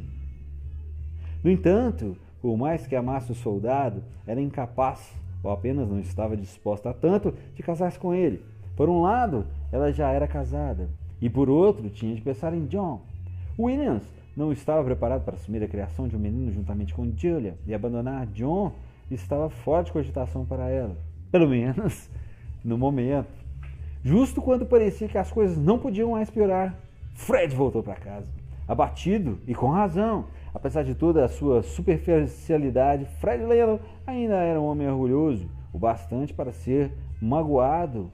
[1.44, 6.90] No entanto, por mais que amasse o soldado, era incapaz, ou apenas não estava disposta
[6.90, 8.44] a tanto, de casar-se com ele.
[8.76, 10.90] Por um lado, ela já era casada,
[11.22, 13.02] e por outro, tinha de pensar em John.
[13.58, 14.04] Williams
[14.36, 18.26] não estava preparado para assumir a criação de um menino juntamente com Julia e abandonar
[18.28, 18.72] John
[19.12, 20.98] estava fora de cogitação para ela,
[21.32, 22.10] pelo menos
[22.64, 23.28] no momento.
[24.04, 26.76] Justo quando parecia que as coisas não podiam mais piorar,
[27.16, 28.30] Fred voltou para casa,
[28.68, 30.26] abatido e com razão.
[30.54, 36.34] Apesar de toda a sua superficialidade, Fred Lennon ainda era um homem orgulhoso, o bastante
[36.34, 36.92] para ser
[37.22, 38.12] magoado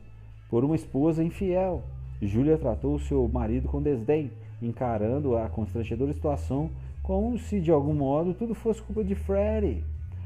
[0.49, 1.83] por uma esposa infiel.
[2.21, 4.31] Júlia tratou seu marido com desdém,
[4.61, 6.69] encarando a constrangedora situação
[7.01, 9.83] como se de algum modo tudo fosse culpa de Freddy.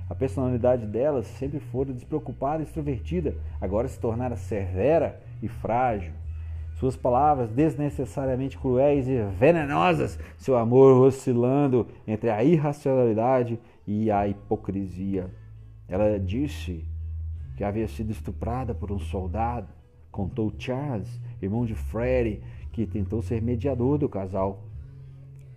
[0.09, 6.13] A personalidade dela sempre fora despreocupada e extrovertida, agora se tornara severa e frágil.
[6.75, 15.29] Suas palavras desnecessariamente cruéis e venenosas, seu amor oscilando entre a irracionalidade e a hipocrisia.
[15.87, 16.85] Ela disse
[17.55, 19.67] que havia sido estuprada por um soldado,
[20.11, 22.41] contou Charles, irmão de Freddy,
[22.71, 24.63] que tentou ser mediador do casal.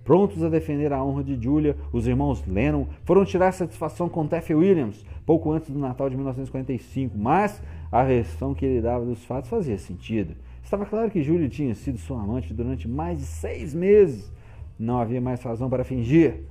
[0.07, 4.55] Prontos a defender a honra de Julia, os irmãos Lennon foram tirar satisfação com Teffy
[4.55, 9.51] Williams pouco antes do Natal de 1945, mas a versão que ele dava dos fatos
[9.51, 10.37] fazia sentido.
[10.63, 14.33] Estava claro que Julia tinha sido sua amante durante mais de seis meses.
[14.79, 16.45] Não havia mais razão para fingir.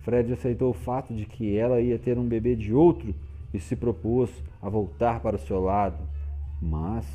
[0.00, 3.14] Fred aceitou o fato de que ela ia ter um bebê de outro
[3.54, 4.28] e se propôs
[4.60, 6.02] a voltar para o seu lado.
[6.60, 7.06] Mas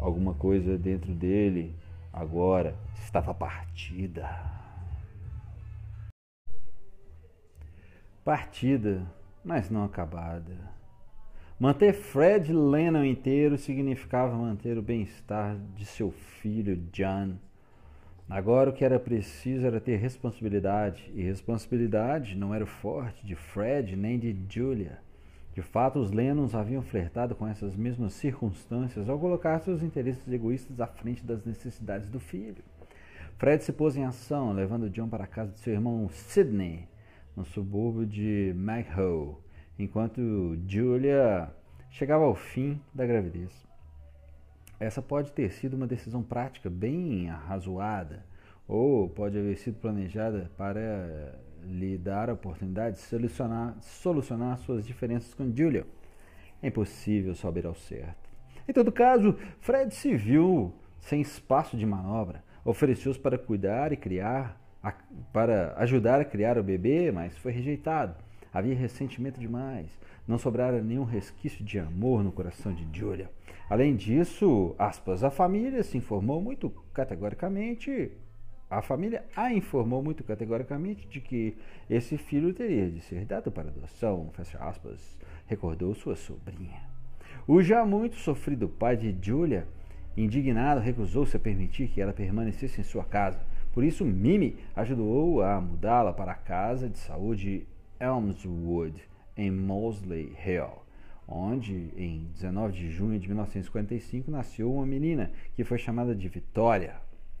[0.00, 1.76] alguma coisa dentro dele
[2.12, 4.61] agora estava partida.
[8.24, 9.02] Partida,
[9.44, 10.56] mas não acabada.
[11.58, 17.34] Manter Fred Lennon inteiro significava manter o bem-estar de seu filho John.
[18.30, 23.34] Agora o que era preciso era ter responsabilidade, e responsabilidade não era o forte de
[23.34, 25.00] Fred nem de Julia.
[25.52, 30.80] De fato, os Lennons haviam flertado com essas mesmas circunstâncias ao colocar seus interesses egoístas
[30.80, 32.62] à frente das necessidades do filho.
[33.36, 36.86] Fred se pôs em ação, levando John para a casa de seu irmão Sidney,
[37.36, 39.40] no subúrbio de Maghull,
[39.78, 41.50] enquanto Julia
[41.90, 43.50] chegava ao fim da gravidez.
[44.78, 48.24] Essa pode ter sido uma decisão prática bem arrazoada,
[48.66, 55.32] ou pode haver sido planejada para lhe dar a oportunidade de solucionar, solucionar suas diferenças
[55.34, 55.86] com Julia.
[56.62, 58.30] É impossível saber ao certo.
[58.68, 62.44] Em todo caso, Fred se viu sem espaço de manobra.
[62.64, 64.92] Ofereceu-se para cuidar e criar, a,
[65.32, 68.14] para ajudar a criar o bebê, mas foi rejeitado.
[68.52, 69.88] Havia ressentimento demais.
[70.26, 73.30] Não sobrara nenhum resquício de amor no coração de Julia.
[73.68, 78.12] Além disso, aspas, a família se informou muito categoricamente
[78.72, 81.58] a família a informou muito categoricamente de que
[81.90, 86.80] esse filho teria de ser dado para adoção, fecha aspas, recordou sua sobrinha.
[87.46, 89.68] O já muito sofrido pai de Julia,
[90.16, 93.38] indignado, recusou-se a permitir que ela permanecesse em sua casa.
[93.72, 97.66] Por isso, Mimi ajudou a mudá-la para a casa de saúde
[97.98, 99.02] Elmswood,
[99.36, 100.82] em Mosley Hill,
[101.26, 106.96] onde, em 19 de junho de 1955, nasceu uma menina que foi chamada de Vitória.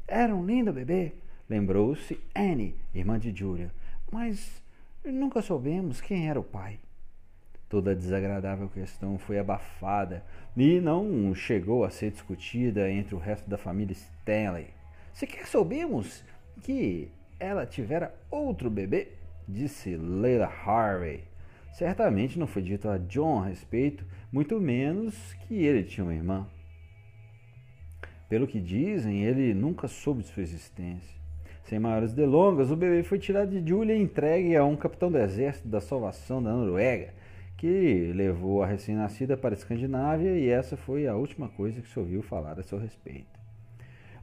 [0.08, 1.12] Era um lindo bebê,
[1.48, 3.70] lembrou-se Annie, irmã de Julia.
[4.10, 4.62] Mas
[5.04, 6.78] nunca soubemos quem era o pai.
[7.68, 10.24] Toda a desagradável questão foi abafada
[10.56, 14.68] e não chegou a ser discutida entre o resto da família Stanley.
[15.12, 16.24] Sequer soubemos
[16.62, 19.08] que ela tivera outro bebê,
[19.46, 21.24] disse Leila Harvey.
[21.72, 26.46] Certamente não foi dito a John a respeito, muito menos que ele tinha uma irmã.
[28.28, 31.20] Pelo que dizem, ele nunca soube de sua existência.
[31.64, 35.18] Sem maiores delongas, o bebê foi tirado de Julia e entregue a um capitão do
[35.18, 37.12] exército da salvação da Noruega,
[37.56, 41.98] que levou a recém-nascida para a Escandinávia e essa foi a última coisa que se
[41.98, 43.31] ouviu falar a seu respeito.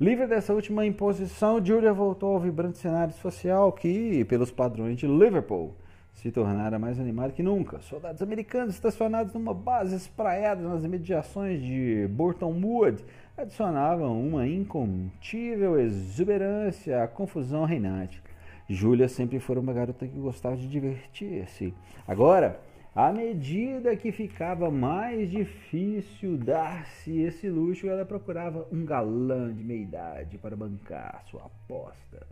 [0.01, 5.75] Livre dessa última imposição, Julia voltou ao vibrante cenário social que, pelos padrões de Liverpool,
[6.13, 7.81] se tornara mais animado que nunca.
[7.81, 13.03] Soldados americanos estacionados numa base espraiada nas imediações de Burton Wood
[13.37, 18.23] adicionavam uma incontível exuberância à confusão reinante.
[18.69, 21.73] Júlia sempre foi uma garota que gostava de divertir-se.
[22.07, 22.57] Agora,
[22.95, 29.81] à medida que ficava mais difícil dar-se esse luxo, ela procurava um galã de meia
[29.81, 32.25] idade para bancar sua aposta.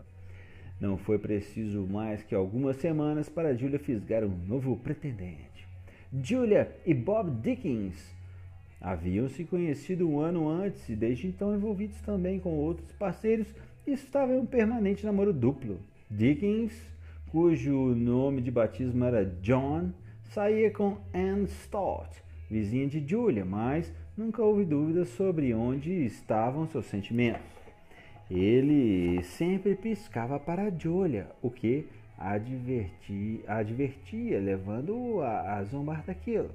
[0.80, 5.66] Não foi preciso mais que algumas semanas para Julia fisgar um novo pretendente.
[6.22, 8.16] Julia e Bob Dickens
[8.80, 13.48] haviam se conhecido um ano antes e desde então envolvidos também com outros parceiros
[13.86, 15.80] estavam em um permanente namoro duplo.
[16.10, 16.72] Dickens,
[17.30, 19.90] cujo nome de batismo era John,
[20.28, 26.86] saía com Anne Stott, vizinha de Julia, mas nunca houve dúvidas sobre onde estavam seus
[26.86, 27.46] sentimentos.
[28.30, 36.50] ele sempre piscava para Julia, o que advertia, advertia levando-o a, a zombar daquilo,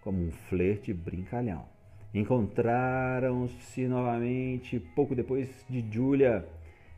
[0.00, 1.66] como um flerte brincalhão.
[2.14, 6.46] Encontraram-se novamente pouco depois de Julia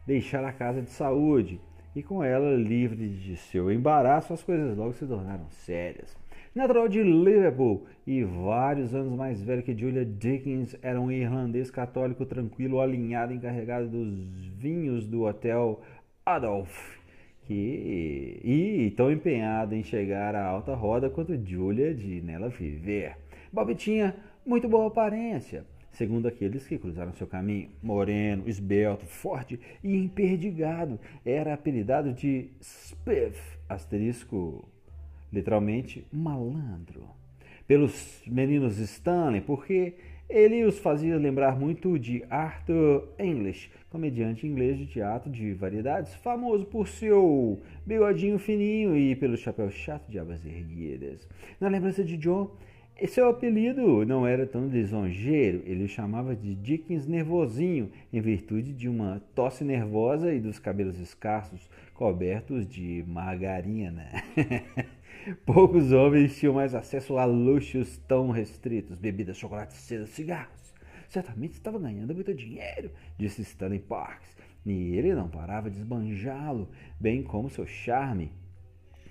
[0.06, 1.60] deixar a casa de saúde,
[1.94, 6.19] e com ela livre de seu embaraço, as coisas logo se tornaram sérias.
[6.52, 12.26] Natural de Liverpool e vários anos mais velho que Julia Dickens, era um irlandês católico
[12.26, 15.80] tranquilo, alinhado, encarregado dos vinhos do hotel
[16.26, 16.98] Adolf,
[17.44, 23.16] que, e tão empenhado em chegar à alta roda quanto Julia de nela viver.
[23.52, 27.70] Bob tinha muito boa aparência, segundo aqueles que cruzaram seu caminho.
[27.80, 34.68] Moreno, esbelto, forte e emperdigado, era apelidado de Spiff, asterisco
[35.32, 37.04] literalmente malandro,
[37.66, 39.94] pelos meninos Stanley, porque
[40.28, 46.64] ele os fazia lembrar muito de Arthur English, comediante inglês de teatro de variedades, famoso
[46.66, 51.28] por seu bigodinho fininho e pelo chapéu chato de abas erguidas.
[51.60, 52.48] Na lembrança de John,
[53.08, 58.88] seu apelido não era tão lisonjeiro, ele o chamava de Dickens Nervosinho, em virtude de
[58.88, 64.06] uma tosse nervosa e dos cabelos escassos, cobertos de margarina.
[65.44, 70.74] Poucos homens tinham mais acesso a luxos tão restritos, bebidas, chocolates, seda, cigarros.
[71.08, 77.22] Certamente estava ganhando muito dinheiro, disse Stanley Parks, e ele não parava de esbanjá-lo, bem
[77.22, 78.32] como seu charme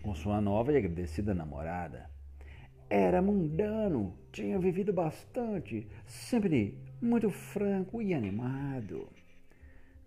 [0.01, 2.09] com sua nova e agradecida namorada.
[2.89, 9.09] Era mundano, tinha vivido bastante, sempre muito franco e animado.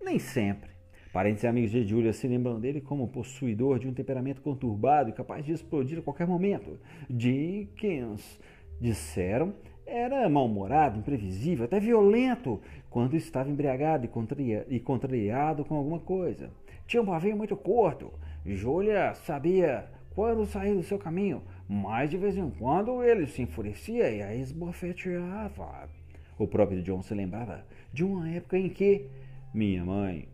[0.01, 0.72] Nem sempre.
[1.13, 5.13] Parentes e amigos de Julia se lembram dele como possuidor de um temperamento conturbado e
[5.13, 6.79] capaz de explodir a qualquer momento.
[7.09, 8.41] Dickens,
[8.81, 9.53] disseram,
[9.85, 14.09] era mal-humorado, imprevisível, até violento quando estava embriagado
[14.71, 16.51] e, contrariado com alguma coisa.
[16.87, 18.11] Tinha um pavio muito curto.
[18.47, 19.85] Julia sabia
[20.15, 24.35] quando sair do seu caminho, mas de vez em quando ele se enfurecia e a
[24.35, 25.91] esbofeteava.
[26.39, 29.11] O próprio John se lembrava de uma época em que
[29.53, 30.32] minha mãe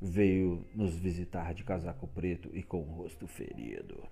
[0.00, 4.02] veio nos visitar de casaco preto e com o rosto ferido.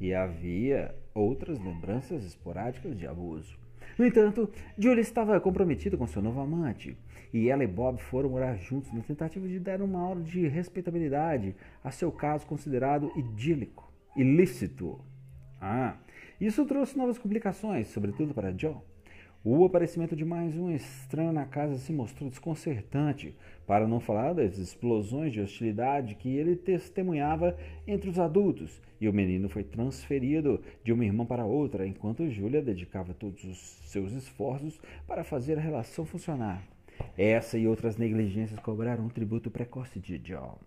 [0.00, 3.56] E havia outras lembranças esporádicas de abuso.
[3.98, 6.96] No entanto, Julie estava comprometida com seu novo amante,
[7.32, 11.54] e ela e Bob foram morar juntos na tentativa de dar uma aula de respeitabilidade
[11.82, 15.00] a seu caso considerado idílico, ilícito.
[15.60, 15.96] Ah,
[16.40, 18.82] isso trouxe novas complicações, sobretudo para John.
[19.46, 23.36] O aparecimento de mais um estranho na casa se mostrou desconcertante,
[23.66, 27.56] para não falar das explosões de hostilidade que ele testemunhava
[27.86, 32.62] entre os adultos, e o menino foi transferido de uma irmã para outra, enquanto Júlia
[32.62, 33.58] dedicava todos os
[33.90, 36.62] seus esforços para fazer a relação funcionar.
[37.16, 40.58] Essa e outras negligências cobraram um tributo precoce de John.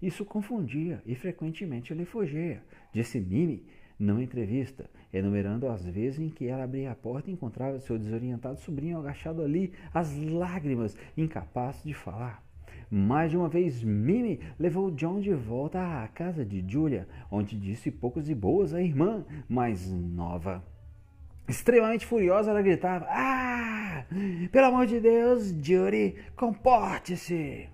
[0.00, 2.62] Isso confundia e frequentemente lhe fugia,
[2.92, 3.64] disse Mimi
[4.02, 8.58] numa entrevista, enumerando as vezes em que ela abria a porta e encontrava seu desorientado
[8.58, 12.42] sobrinho agachado ali, as lágrimas, incapaz de falar.
[12.90, 17.90] Mais de uma vez, Mimi levou John de volta à casa de Julia, onde disse
[17.90, 20.62] poucos e boas à irmã mais nova.
[21.48, 24.04] Extremamente furiosa, ela gritava: Ah!
[24.50, 27.68] Pelo amor de Deus, Judy, comporte-se!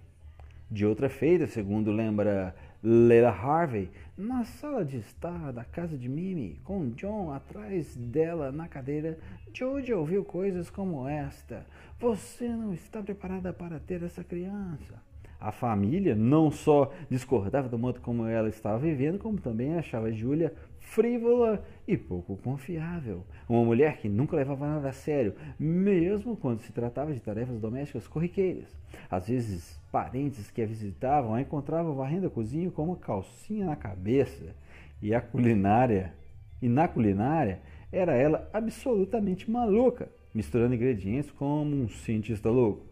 [0.71, 6.61] De outra feita, segundo lembra Leila Harvey, na sala de estar da casa de Mimi,
[6.65, 9.17] com John atrás dela na cadeira,
[9.55, 11.65] Judy ouviu coisas como esta:
[12.01, 15.01] Você não está preparada para ter essa criança.
[15.41, 20.53] A família não só discordava do modo como ela estava vivendo, como também achava Júlia
[20.91, 23.25] frívola e pouco confiável.
[23.49, 28.07] Uma mulher que nunca levava nada a sério, mesmo quando se tratava de tarefas domésticas
[28.07, 28.69] corriqueiras.
[29.11, 33.77] Às vezes, parentes que a visitavam a encontravam varrendo a cozinha com uma calcinha na
[33.77, 34.55] cabeça.
[35.01, 36.13] E a culinária,
[36.61, 37.61] e na culinária,
[37.93, 42.87] era ela absolutamente maluca, misturando ingredientes como um cientista louco.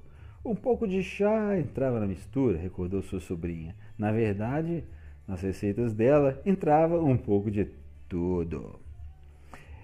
[0.45, 3.75] Um pouco de chá entrava na mistura, recordou sua sobrinha.
[3.99, 4.85] Na verdade,
[5.27, 7.69] nas receitas dela entrava um pouco de
[8.09, 8.79] tudo.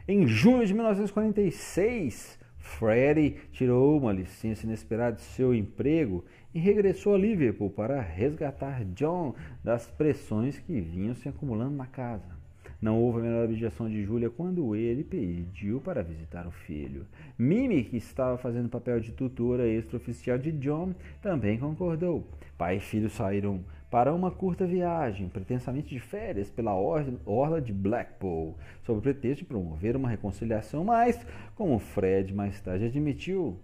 [0.07, 7.18] Em junho de 1946, Freddie tirou uma licença inesperada de seu emprego e regressou a
[7.18, 12.43] Liverpool para resgatar John das pressões que vinham se acumulando na casa.
[12.81, 17.07] Não houve a menor objeção de Júlia quando ele pediu para visitar o filho.
[17.39, 22.27] Mimi, que estava fazendo papel de tutora extraoficial de John, também concordou.
[22.59, 28.57] Pai e filho saíram para uma curta viagem, pretensamente de férias, pela orla de Blackpool,
[28.86, 33.61] sob o pretexto de promover uma reconciliação, mas, como Fred mais tarde admitiu,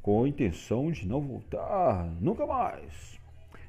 [0.00, 3.20] com a intenção de não voltar nunca mais.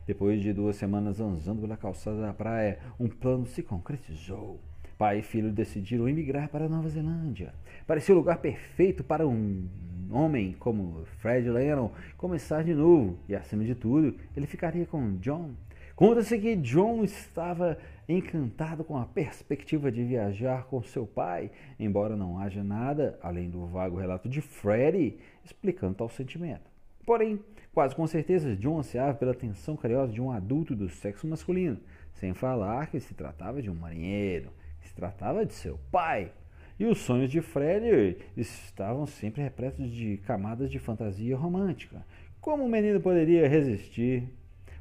[0.07, 4.57] Depois de duas semanas zanzando pela calçada da praia, um plano se concretizou.
[4.97, 7.53] Pai e filho decidiram emigrar para a Nova Zelândia.
[7.85, 9.67] Parecia o lugar perfeito para um
[10.09, 15.51] homem como Fred Lennon começar de novo e, acima de tudo, ele ficaria com John.
[15.99, 17.77] Conta-se que John estava
[18.07, 23.65] encantado com a perspectiva de viajar com seu pai, embora não haja nada além do
[23.65, 26.71] vago relato de Freddie explicando tal sentimento.
[27.05, 27.37] Porém,
[27.73, 31.81] quase com certeza, John ansiava pela atenção carinhosa de um adulto do sexo masculino,
[32.13, 36.31] sem falar que se tratava de um marinheiro, se tratava de seu pai.
[36.79, 42.05] E os sonhos de Fred estavam sempre repletos de camadas de fantasia romântica.
[42.39, 44.38] Como o menino poderia resistir?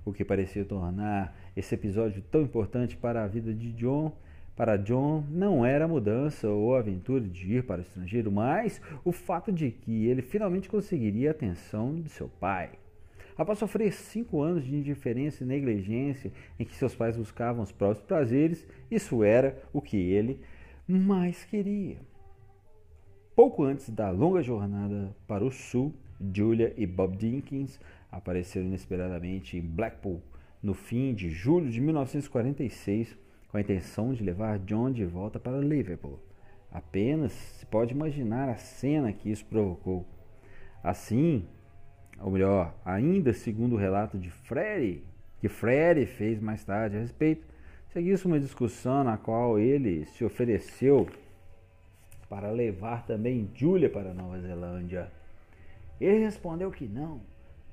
[0.08, 4.10] O que parecia tornar esse episódio tão importante para a vida de John
[4.56, 8.80] para John não era a mudança ou a aventura de ir para o estrangeiro, mas
[9.04, 12.70] o fato de que ele finalmente conseguiria a atenção de seu pai.
[13.36, 18.04] Após sofrer cinco anos de indiferença e negligência em que seus pais buscavam os próprios
[18.04, 20.40] prazeres, isso era o que ele
[20.88, 21.98] mais queria.
[23.36, 25.94] Pouco antes da longa jornada para o sul,
[26.34, 27.78] Julia e Bob Dinkins
[28.10, 30.22] apareceram inesperadamente em Blackpool
[30.62, 33.16] no fim de julho de 1946
[33.48, 36.20] com a intenção de levar John de volta para Liverpool.
[36.70, 40.06] Apenas se pode imaginar a cena que isso provocou.
[40.82, 41.46] Assim,
[42.20, 45.04] ou melhor, ainda segundo o relato de Freire,
[45.40, 47.46] que Freire fez mais tarde a respeito,
[47.88, 51.08] seguiu-se uma discussão na qual ele se ofereceu
[52.28, 55.10] para levar também Julia para Nova Zelândia.
[56.00, 57.20] Ele respondeu que não.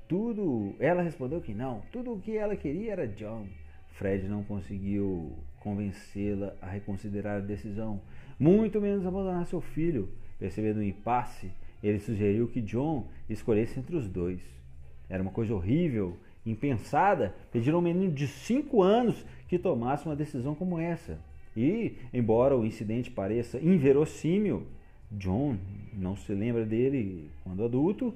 [0.07, 1.81] Tudo, ela respondeu que não.
[1.91, 3.47] Tudo o que ela queria era John.
[3.93, 8.01] Fred não conseguiu convencê-la a reconsiderar a decisão,
[8.39, 10.09] muito menos abandonar seu filho.
[10.37, 11.49] Percebendo o impasse,
[11.81, 14.41] ele sugeriu que John escolhesse entre os dois.
[15.09, 20.15] Era uma coisa horrível, impensada, pedir a um menino de 5 anos que tomasse uma
[20.15, 21.17] decisão como essa.
[21.55, 24.67] E, embora o incidente pareça inverossímil,
[25.11, 25.57] John
[25.93, 28.13] não se lembra dele quando adulto,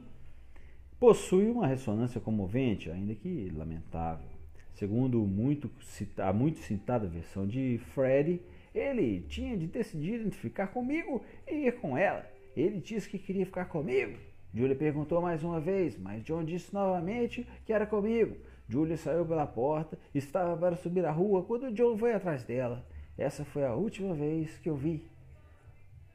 [0.99, 4.27] possui uma ressonância comovente, ainda que lamentável.
[4.73, 5.69] Segundo muito,
[6.17, 8.41] a muito citada versão de Freddy,
[8.73, 12.25] ele tinha de decidir entre ficar comigo e ir com ela.
[12.55, 14.17] Ele disse que queria ficar comigo.
[14.53, 18.35] Julia perguntou mais uma vez, mas John disse novamente que era comigo.
[18.67, 22.85] Julia saiu pela porta, estava para subir a rua quando John foi atrás dela.
[23.17, 25.03] Essa foi a última vez que eu vi.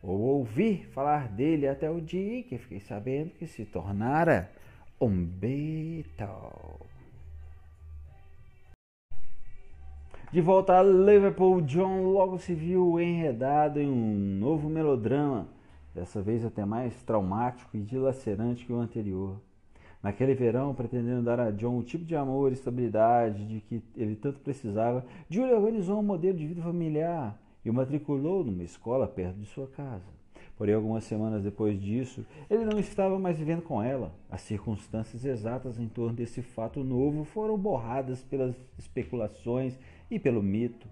[0.03, 4.51] Ou ouvi falar dele até o dia que fiquei sabendo que se tornara
[5.01, 6.87] um Beatle.
[10.33, 15.49] De volta a Liverpool, John logo se viu enredado em um novo melodrama,
[15.95, 19.41] dessa vez até mais traumático e dilacerante que o anterior.
[20.03, 24.17] Naquele verão, pretendendo dar a John o tipo de amor e estabilidade de que ele
[24.17, 29.39] tanto precisava, Julia organizou um modelo de vida familiar e o matriculou numa escola perto
[29.39, 30.24] de sua casa.
[30.57, 34.13] Porém, algumas semanas depois disso, ele não estava mais vivendo com ela.
[34.31, 39.77] As circunstâncias exatas em torno desse fato novo foram borradas pelas especulações
[40.11, 40.87] e pelo mito.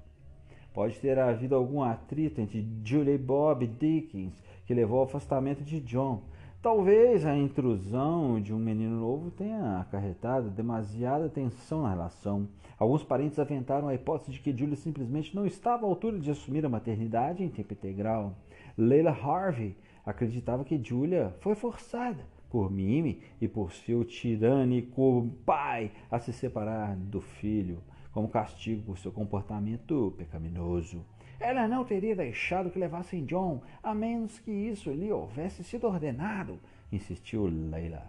[0.75, 4.33] Pode ter havido algum atrito entre Julia e Bob Dickens
[4.67, 6.23] que levou ao afastamento de John.
[6.63, 12.49] Talvez a intrusão de um menino novo tenha acarretado demasiada tensão na relação.
[12.79, 16.65] Alguns parentes aventaram a hipótese de que Julia simplesmente não estava à altura de assumir
[16.65, 18.35] a maternidade em tempo integral.
[18.77, 26.19] Leila Harvey acreditava que Julia foi forçada por Mimi e por seu tirânico pai a
[26.19, 31.05] se separar do filho como castigo por seu comportamento pecaminoso.
[31.41, 36.59] Ela não teria deixado que levassem John, a menos que isso lhe houvesse sido ordenado,
[36.93, 38.07] insistiu Leila.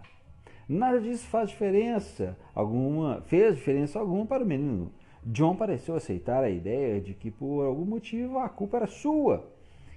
[0.68, 4.92] Nada disso faz diferença alguma, fez diferença alguma para o menino.
[5.24, 9.50] John pareceu aceitar a ideia de que por algum motivo a culpa era sua,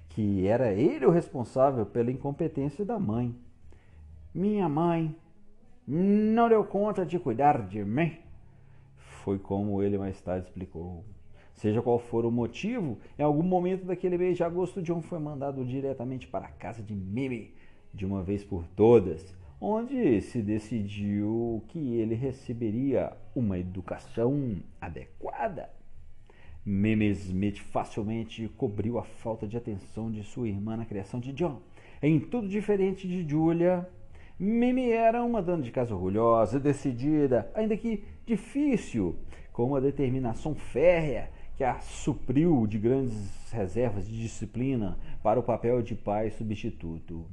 [0.08, 3.34] que era ele o responsável pela incompetência da mãe.
[4.34, 5.14] Minha mãe
[5.86, 8.16] não deu conta de cuidar de mim,
[8.96, 11.04] foi como ele mais tarde explicou.
[11.54, 15.64] Seja qual for o motivo, em algum momento daquele mês de agosto, John foi mandado
[15.64, 17.52] diretamente para a casa de Mimi,
[17.92, 25.68] de uma vez por todas, onde se decidiu que ele receberia uma educação adequada.
[26.64, 31.60] Mimi Smith facilmente cobriu a falta de atenção de sua irmã na criação de John.
[32.02, 33.88] Em tudo diferente de Julia,
[34.38, 39.16] Mimi era uma dona de casa orgulhosa, decidida, ainda que difícil,
[39.52, 45.82] com uma determinação férrea que a supriu de grandes reservas de disciplina para o papel
[45.82, 47.26] de pai substituto.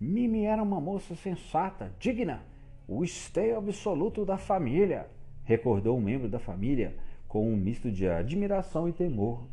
[0.00, 2.42] Mimi era uma moça sensata, digna,
[2.86, 5.06] o esteio absoluto da família.
[5.44, 6.94] recordou um membro da família
[7.28, 9.46] com um misto de admiração e temor.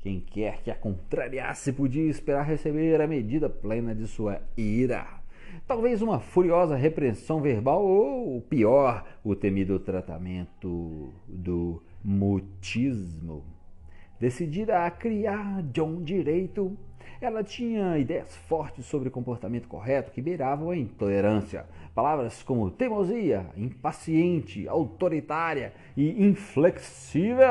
[0.00, 5.18] Quem quer que a contrariasse podia esperar receber a medida plena de sua ira.
[5.66, 13.57] Talvez uma furiosa repreensão verbal ou, pior, o temido tratamento do mutismo.
[14.20, 16.76] Decidida a criar John direito,
[17.20, 21.66] ela tinha ideias fortes sobre comportamento correto que beiravam a intolerância.
[21.94, 27.44] Palavras como teimosia, impaciente, autoritária e inflexível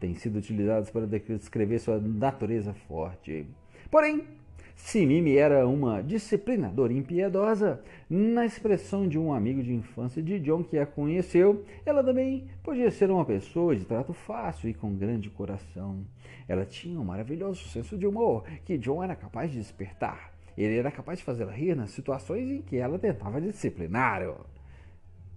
[0.00, 3.46] têm sido utilizadas para descrever sua natureza forte.
[3.90, 4.26] Porém,
[4.74, 10.62] se Mimi era uma disciplinadora impiedosa, na expressão de um amigo de infância de John
[10.62, 15.30] que a conheceu, ela também podia ser uma pessoa de trato fácil e com grande
[15.30, 16.04] coração.
[16.46, 20.34] Ela tinha um maravilhoso senso de humor que John era capaz de despertar.
[20.56, 24.46] Ele era capaz de fazê-la rir nas situações em que ela tentava discipliná-lo.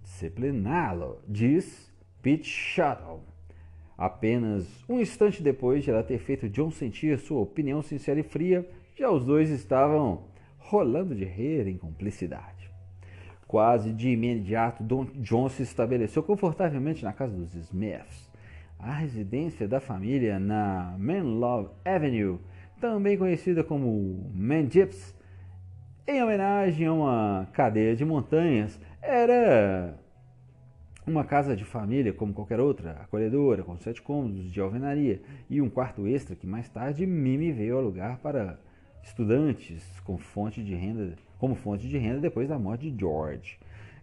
[0.02, 3.20] Discipliná-lo, diz Pete Shuttle.
[3.96, 8.68] Apenas um instante depois de ela ter feito John sentir sua opinião sincera e fria,
[8.98, 10.24] já os dois estavam
[10.58, 12.68] rolando de rir em cumplicidade.
[13.46, 18.28] Quase de imediato, Don John se estabeleceu confortavelmente na casa dos Smiths,
[18.78, 22.38] a residência da família na Manlove Avenue,
[22.80, 25.14] também conhecida como Mandips,
[26.06, 29.96] em homenagem a uma cadeia de montanhas, era
[31.06, 35.70] uma casa de família como qualquer outra, acolhedora, com sete cômodos de alvenaria e um
[35.70, 38.58] quarto extra que mais tarde Mimi veio alugar para
[39.08, 43.58] estudantes com fonte de renda, como fonte de renda depois da morte de George.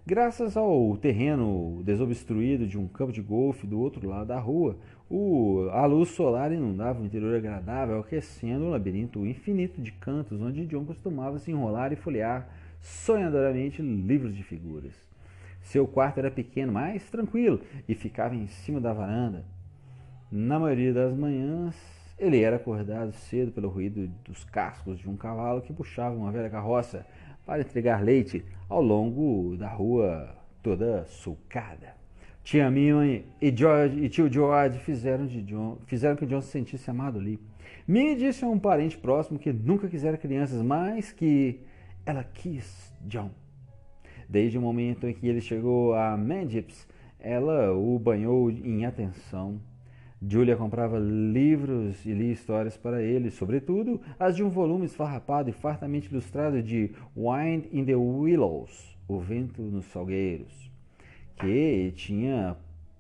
[0.06, 4.78] Graças ao terreno desobstruído de um campo de golfe do outro lado da rua,
[5.10, 10.66] o, a luz solar inundava o interior agradável, aquecendo um labirinto infinito de cantos onde
[10.68, 12.48] John costumava se enrolar e folhear
[12.82, 14.94] sonhadoramente livros de figuras.
[15.62, 19.44] Seu quarto era pequeno, mas tranquilo, e ficava em cima da varanda.
[20.32, 21.76] Na maioria das manhãs,
[22.18, 26.50] ele era acordado cedo pelo ruído dos cascos de um cavalo que puxava uma velha
[26.50, 27.06] carroça
[27.46, 31.94] para entregar leite ao longo da rua toda sulcada.
[32.44, 36.90] Tia Mima e, George, e tio George fizeram, de John, fizeram que John se sentisse
[36.90, 37.40] amado ali.
[37.88, 41.60] Minnie disse a um parente próximo que nunca quisera crianças, mas que
[42.06, 43.32] ela quis John.
[44.30, 46.88] Desde o momento em que ele chegou a Mandips,
[47.20, 49.60] ela o banhou em atenção
[50.22, 55.54] Julia comprava livros e lia histórias para ele, sobretudo as de um volume esfarrapado e
[55.54, 60.72] fartamente ilustrado de Wind in the Willows, O Vento nos Salgueiros,
[61.36, 62.56] que tinha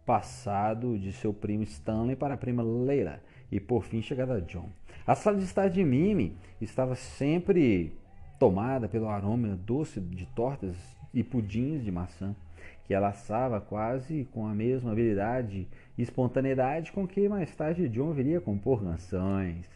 [0.05, 4.70] passado de seu primo Stanley para a prima Leila e por fim chegado a John.
[5.07, 7.93] A sala de estar de Mimi estava sempre
[8.38, 10.76] tomada pelo aroma doce de tortas
[11.13, 12.36] e pudins de maçã
[12.86, 18.41] que ela assava quase com a mesma habilidade espontaneidade com que mais tarde John viria
[18.41, 19.69] compor canções.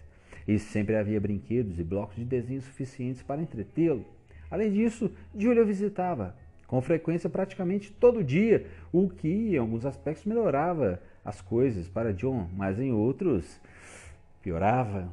[0.48, 4.06] E sempre havia brinquedos e blocos de desenho suficientes para entretê-lo.
[4.50, 11.02] Além disso, Julia visitava com frequência praticamente todo dia, o que em alguns aspectos melhorava
[11.26, 13.60] as coisas para John, mas em outros
[14.42, 15.10] piorava.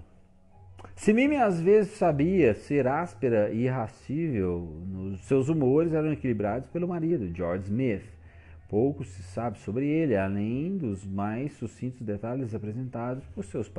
[0.94, 4.82] Se Mimi às vezes sabia ser áspera e irracível,
[5.22, 8.15] seus humores eram equilibrados pelo marido, George Smith.
[8.68, 13.70] Pouco se sabe sobre ele, além dos mais sucintos detalhes apresentados por seus,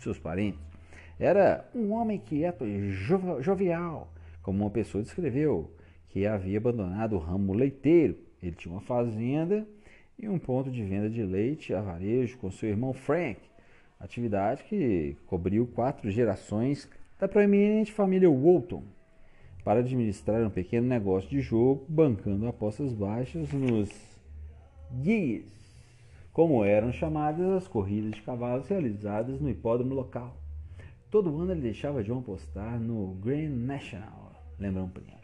[0.00, 0.60] seus parentes.
[1.18, 2.90] Era um homem quieto e
[3.40, 4.12] jovial,
[4.42, 5.72] como uma pessoa descreveu,
[6.10, 8.16] que havia abandonado o ramo leiteiro.
[8.42, 9.66] Ele tinha uma fazenda
[10.18, 13.40] e um ponto de venda de leite a varejo com seu irmão Frank,
[13.98, 18.82] atividade que cobriu quatro gerações da proeminente família Walton,
[19.64, 24.17] para administrar um pequeno negócio de jogo, bancando apostas baixas nos
[24.92, 25.46] guias,
[26.32, 30.36] como eram chamadas as corridas de cavalos realizadas no hipódromo local.
[31.10, 35.18] Todo ano ele deixava John apostar no Grand National, lembra um primo.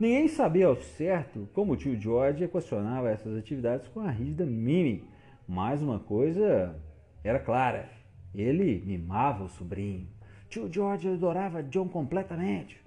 [0.00, 5.04] Ninguém sabia ao certo como o tio George equacionava essas atividades com a rígida Mimi,
[5.46, 6.74] mas uma coisa
[7.22, 7.98] era clara
[8.34, 10.06] ele mimava o sobrinho.
[10.48, 12.80] Tio George adorava John completamente,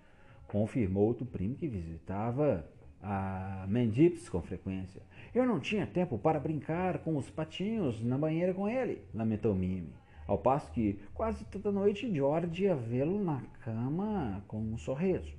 [0.47, 2.65] confirmou outro primo que visitava
[3.03, 5.01] a Mendips com frequência.
[5.33, 9.93] Eu não tinha tempo para brincar com os patinhos na banheira com ele, lamentou Mimi.
[10.27, 15.33] Ao passo que quase toda noite George ia vê-lo na cama com um sorriso.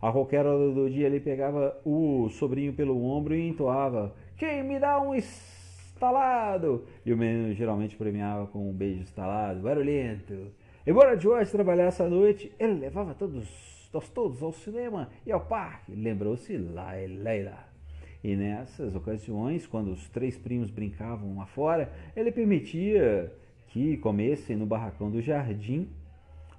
[0.00, 4.78] A qualquer hora do dia ele pegava o sobrinho pelo ombro e entoava: Quem me
[4.78, 6.86] dá um estalado.
[7.04, 10.52] E o menino geralmente premiava com um beijo estalado, barulhento.
[10.86, 13.46] Embora George trabalhasse à noite, ele levava todos,
[14.08, 17.70] todos ao cinema e ao parque, lembrou-se Leila.
[18.22, 23.32] E nessas ocasiões, quando os três primos brincavam lá fora, ele permitia
[23.68, 25.88] que comessem no barracão do jardim,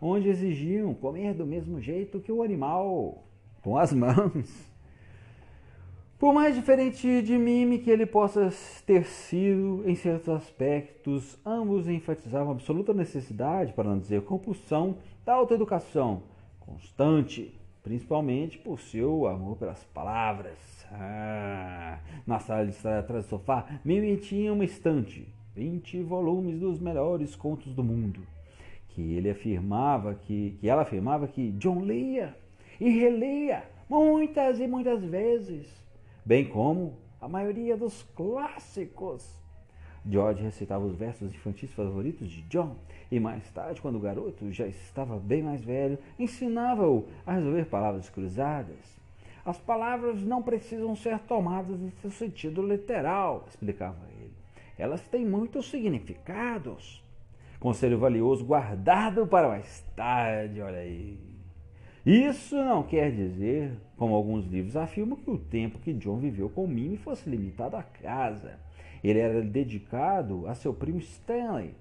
[0.01, 3.23] onde exigiam comer do mesmo jeito que o animal,
[3.61, 4.69] com as mãos.
[6.17, 8.49] Por mais diferente de Mime que ele possa
[8.85, 15.33] ter sido em certos aspectos, ambos enfatizavam a absoluta necessidade, para não dizer compulsão, da
[15.33, 16.23] autoeducação
[16.61, 17.53] constante,
[17.83, 20.57] principalmente por seu amor pelas palavras.
[20.91, 26.79] Ah, na sala de estar atrás do sofá, Mimi tinha uma estante, 20 volumes dos
[26.79, 28.21] melhores contos do mundo,
[28.89, 32.35] que ele afirmava que, que ela afirmava que John lia
[32.79, 35.67] e relia muitas e muitas vezes
[36.25, 39.39] bem como a maioria dos clássicos.
[40.05, 42.75] George recitava os versos infantis favoritos de John
[43.11, 48.09] e mais tarde, quando o garoto já estava bem mais velho, ensinava-o a resolver palavras
[48.09, 48.99] cruzadas.
[49.45, 54.33] As palavras não precisam ser tomadas em seu sentido literal, explicava ele.
[54.77, 57.03] Elas têm muitos significados.
[57.59, 61.19] Conselho valioso guardado para mais tarde, olha aí.
[62.03, 66.65] Isso não quer dizer, como alguns livros afirmam, que o tempo que John viveu com
[66.65, 68.57] Mimi fosse limitado à casa.
[69.03, 71.73] Ele era dedicado a seu primo Stanley.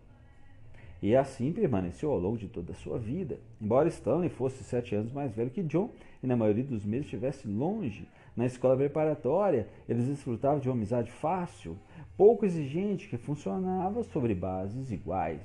[1.02, 3.38] E assim permaneceu ao longo de toda a sua vida.
[3.60, 5.90] Embora Stanley fosse sete anos mais velho que John
[6.22, 8.06] e na maioria dos meses estivesse longe,
[8.36, 11.76] na escola preparatória eles desfrutavam de uma amizade fácil,
[12.16, 15.40] pouco exigente, que funcionava sobre bases iguais.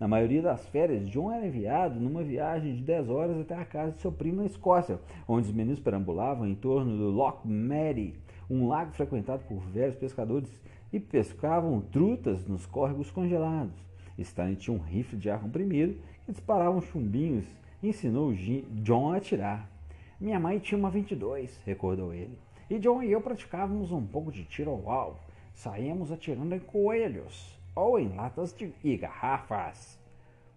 [0.00, 3.92] Na maioria das férias, John era enviado numa viagem de 10 horas até a casa
[3.92, 4.98] de seu primo na Escócia,
[5.28, 8.14] onde os meninos perambulavam em torno do Loch Mary,
[8.50, 10.50] um lago frequentado por velhos pescadores,
[10.94, 13.74] e pescavam trutas nos córregos congelados.
[14.16, 17.44] Stanley tinha um rifle de ar comprimido que disparava chumbinhos
[17.82, 19.68] e ensinou John a atirar.
[20.20, 22.38] Minha mãe tinha uma 22, recordou ele,
[22.70, 25.18] e John e eu praticávamos um pouco de tiro ao alvo.
[25.52, 29.98] Saíamos atirando em coelhos ou em latas de, e garrafas.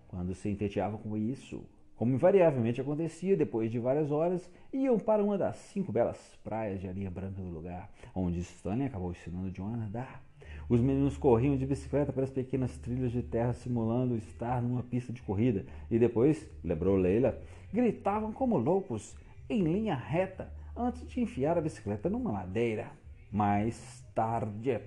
[0.08, 1.64] Quando se entediavam com isso,
[1.96, 6.88] como invariavelmente acontecia, depois de várias horas, iam para uma das cinco belas praias de
[6.88, 10.27] areia branca do lugar, onde Stanley acabou ensinando John a nadar.
[10.70, 15.22] Os meninos corriam de bicicleta pelas pequenas trilhas de terra, simulando estar numa pista de
[15.22, 17.42] corrida, e depois, lembrou Leila,
[17.74, 19.16] gritavam como loucos,
[19.50, 22.92] em linha reta, antes de enfiar a bicicleta numa ladeira.
[23.32, 24.82] Mais tarde,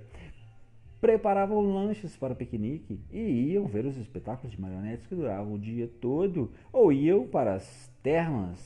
[1.00, 5.88] preparavam lanches para piquenique e iam ver os espetáculos de marionetes que duravam o dia
[6.00, 8.60] todo ou iam para as termas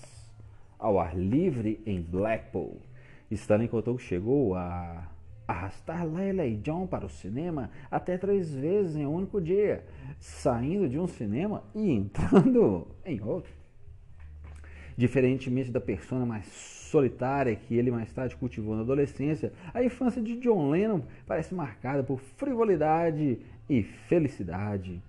[0.76, 2.80] ao ar livre em Blackpool.
[3.30, 5.13] Stanley contou que chegou a
[5.46, 9.84] arrastar Leila e John para o cinema até três vezes em um único dia,
[10.18, 13.52] saindo de um cinema e entrando em outro.
[14.96, 20.36] Diferentemente da persona mais solitária que ele mais tarde cultivou na adolescência, a infância de
[20.36, 23.38] John Lennon parece marcada por frivolidade
[23.68, 25.02] e felicidade.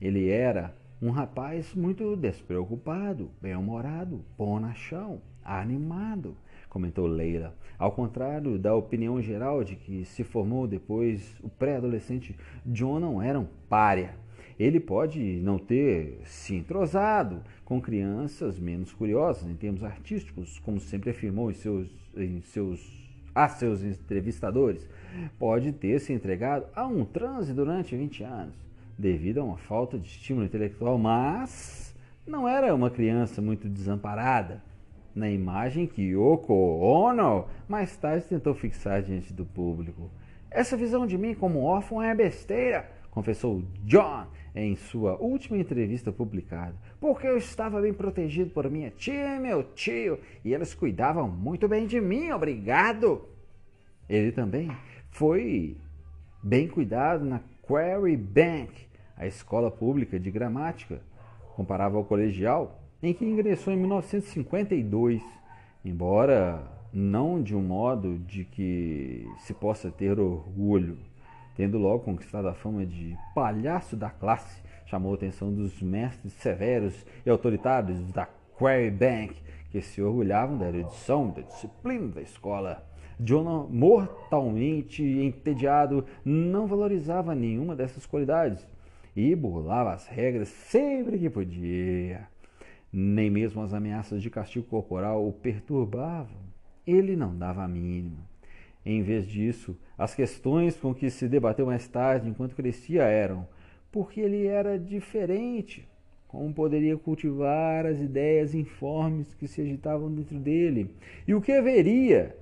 [0.00, 6.36] Ele era um rapaz muito despreocupado, bem-humorado, bonachão, animado,
[6.72, 7.54] comentou Leila.
[7.78, 13.38] Ao contrário da opinião geral de que se formou depois o pré-adolescente, John não era
[13.38, 14.14] um pária.
[14.58, 21.10] Ele pode não ter se entrosado com crianças menos curiosas em termos artísticos, como sempre
[21.10, 22.80] afirmou em seus, em seus,
[23.34, 24.88] a seus entrevistadores.
[25.38, 28.54] Pode ter se entregado a um transe durante 20 anos,
[28.96, 31.94] devido a uma falta de estímulo intelectual, mas
[32.26, 34.71] não era uma criança muito desamparada.
[35.14, 40.10] Na imagem que Yoko Ono mais tarde tentou fixar diante do público.
[40.50, 46.74] Essa visão de mim como órfão é besteira, confessou John em sua última entrevista publicada,
[47.00, 51.66] porque eu estava bem protegido por minha tia e meu tio, e eles cuidavam muito
[51.68, 53.26] bem de mim, obrigado.
[54.08, 54.70] Ele também
[55.10, 55.76] foi
[56.42, 58.86] bem cuidado na Quarry Bank,
[59.16, 61.00] a escola pública de gramática,
[61.54, 65.20] comparava ao colegial, em que ingressou em 1952,
[65.84, 66.62] embora
[66.92, 70.98] não de um modo de que se possa ter orgulho.
[71.56, 77.04] Tendo logo conquistado a fama de palhaço da classe, chamou a atenção dos mestres severos
[77.26, 78.26] e autoritários da
[78.56, 79.34] Quarry Bank,
[79.70, 82.86] que se orgulhavam da erudição, da disciplina da escola.
[83.18, 88.66] Jonah, mortalmente entediado, não valorizava nenhuma dessas qualidades
[89.14, 92.31] e burlava as regras sempre que podia.
[92.92, 96.42] Nem mesmo as ameaças de castigo corporal o perturbavam.
[96.86, 98.18] Ele não dava a mínima.
[98.84, 103.46] Em vez disso, as questões com que se debateu mais tarde, enquanto crescia, eram
[103.92, 105.86] porque ele era diferente,
[106.26, 110.90] como poderia cultivar as ideias informes que se agitavam dentro dele,
[111.28, 112.34] e o que haveria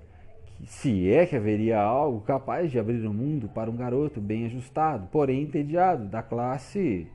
[0.64, 5.08] se é que haveria algo capaz de abrir o mundo para um garoto bem ajustado,
[5.10, 7.06] porém entediado, da classe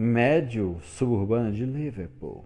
[0.00, 2.44] médio suburbana de Liverpool.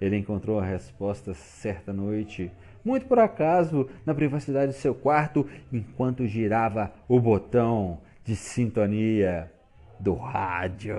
[0.00, 2.50] Ele encontrou a resposta certa noite,
[2.82, 9.52] muito por acaso, na privacidade de seu quarto, enquanto girava o botão de sintonia
[10.00, 10.96] do rádio.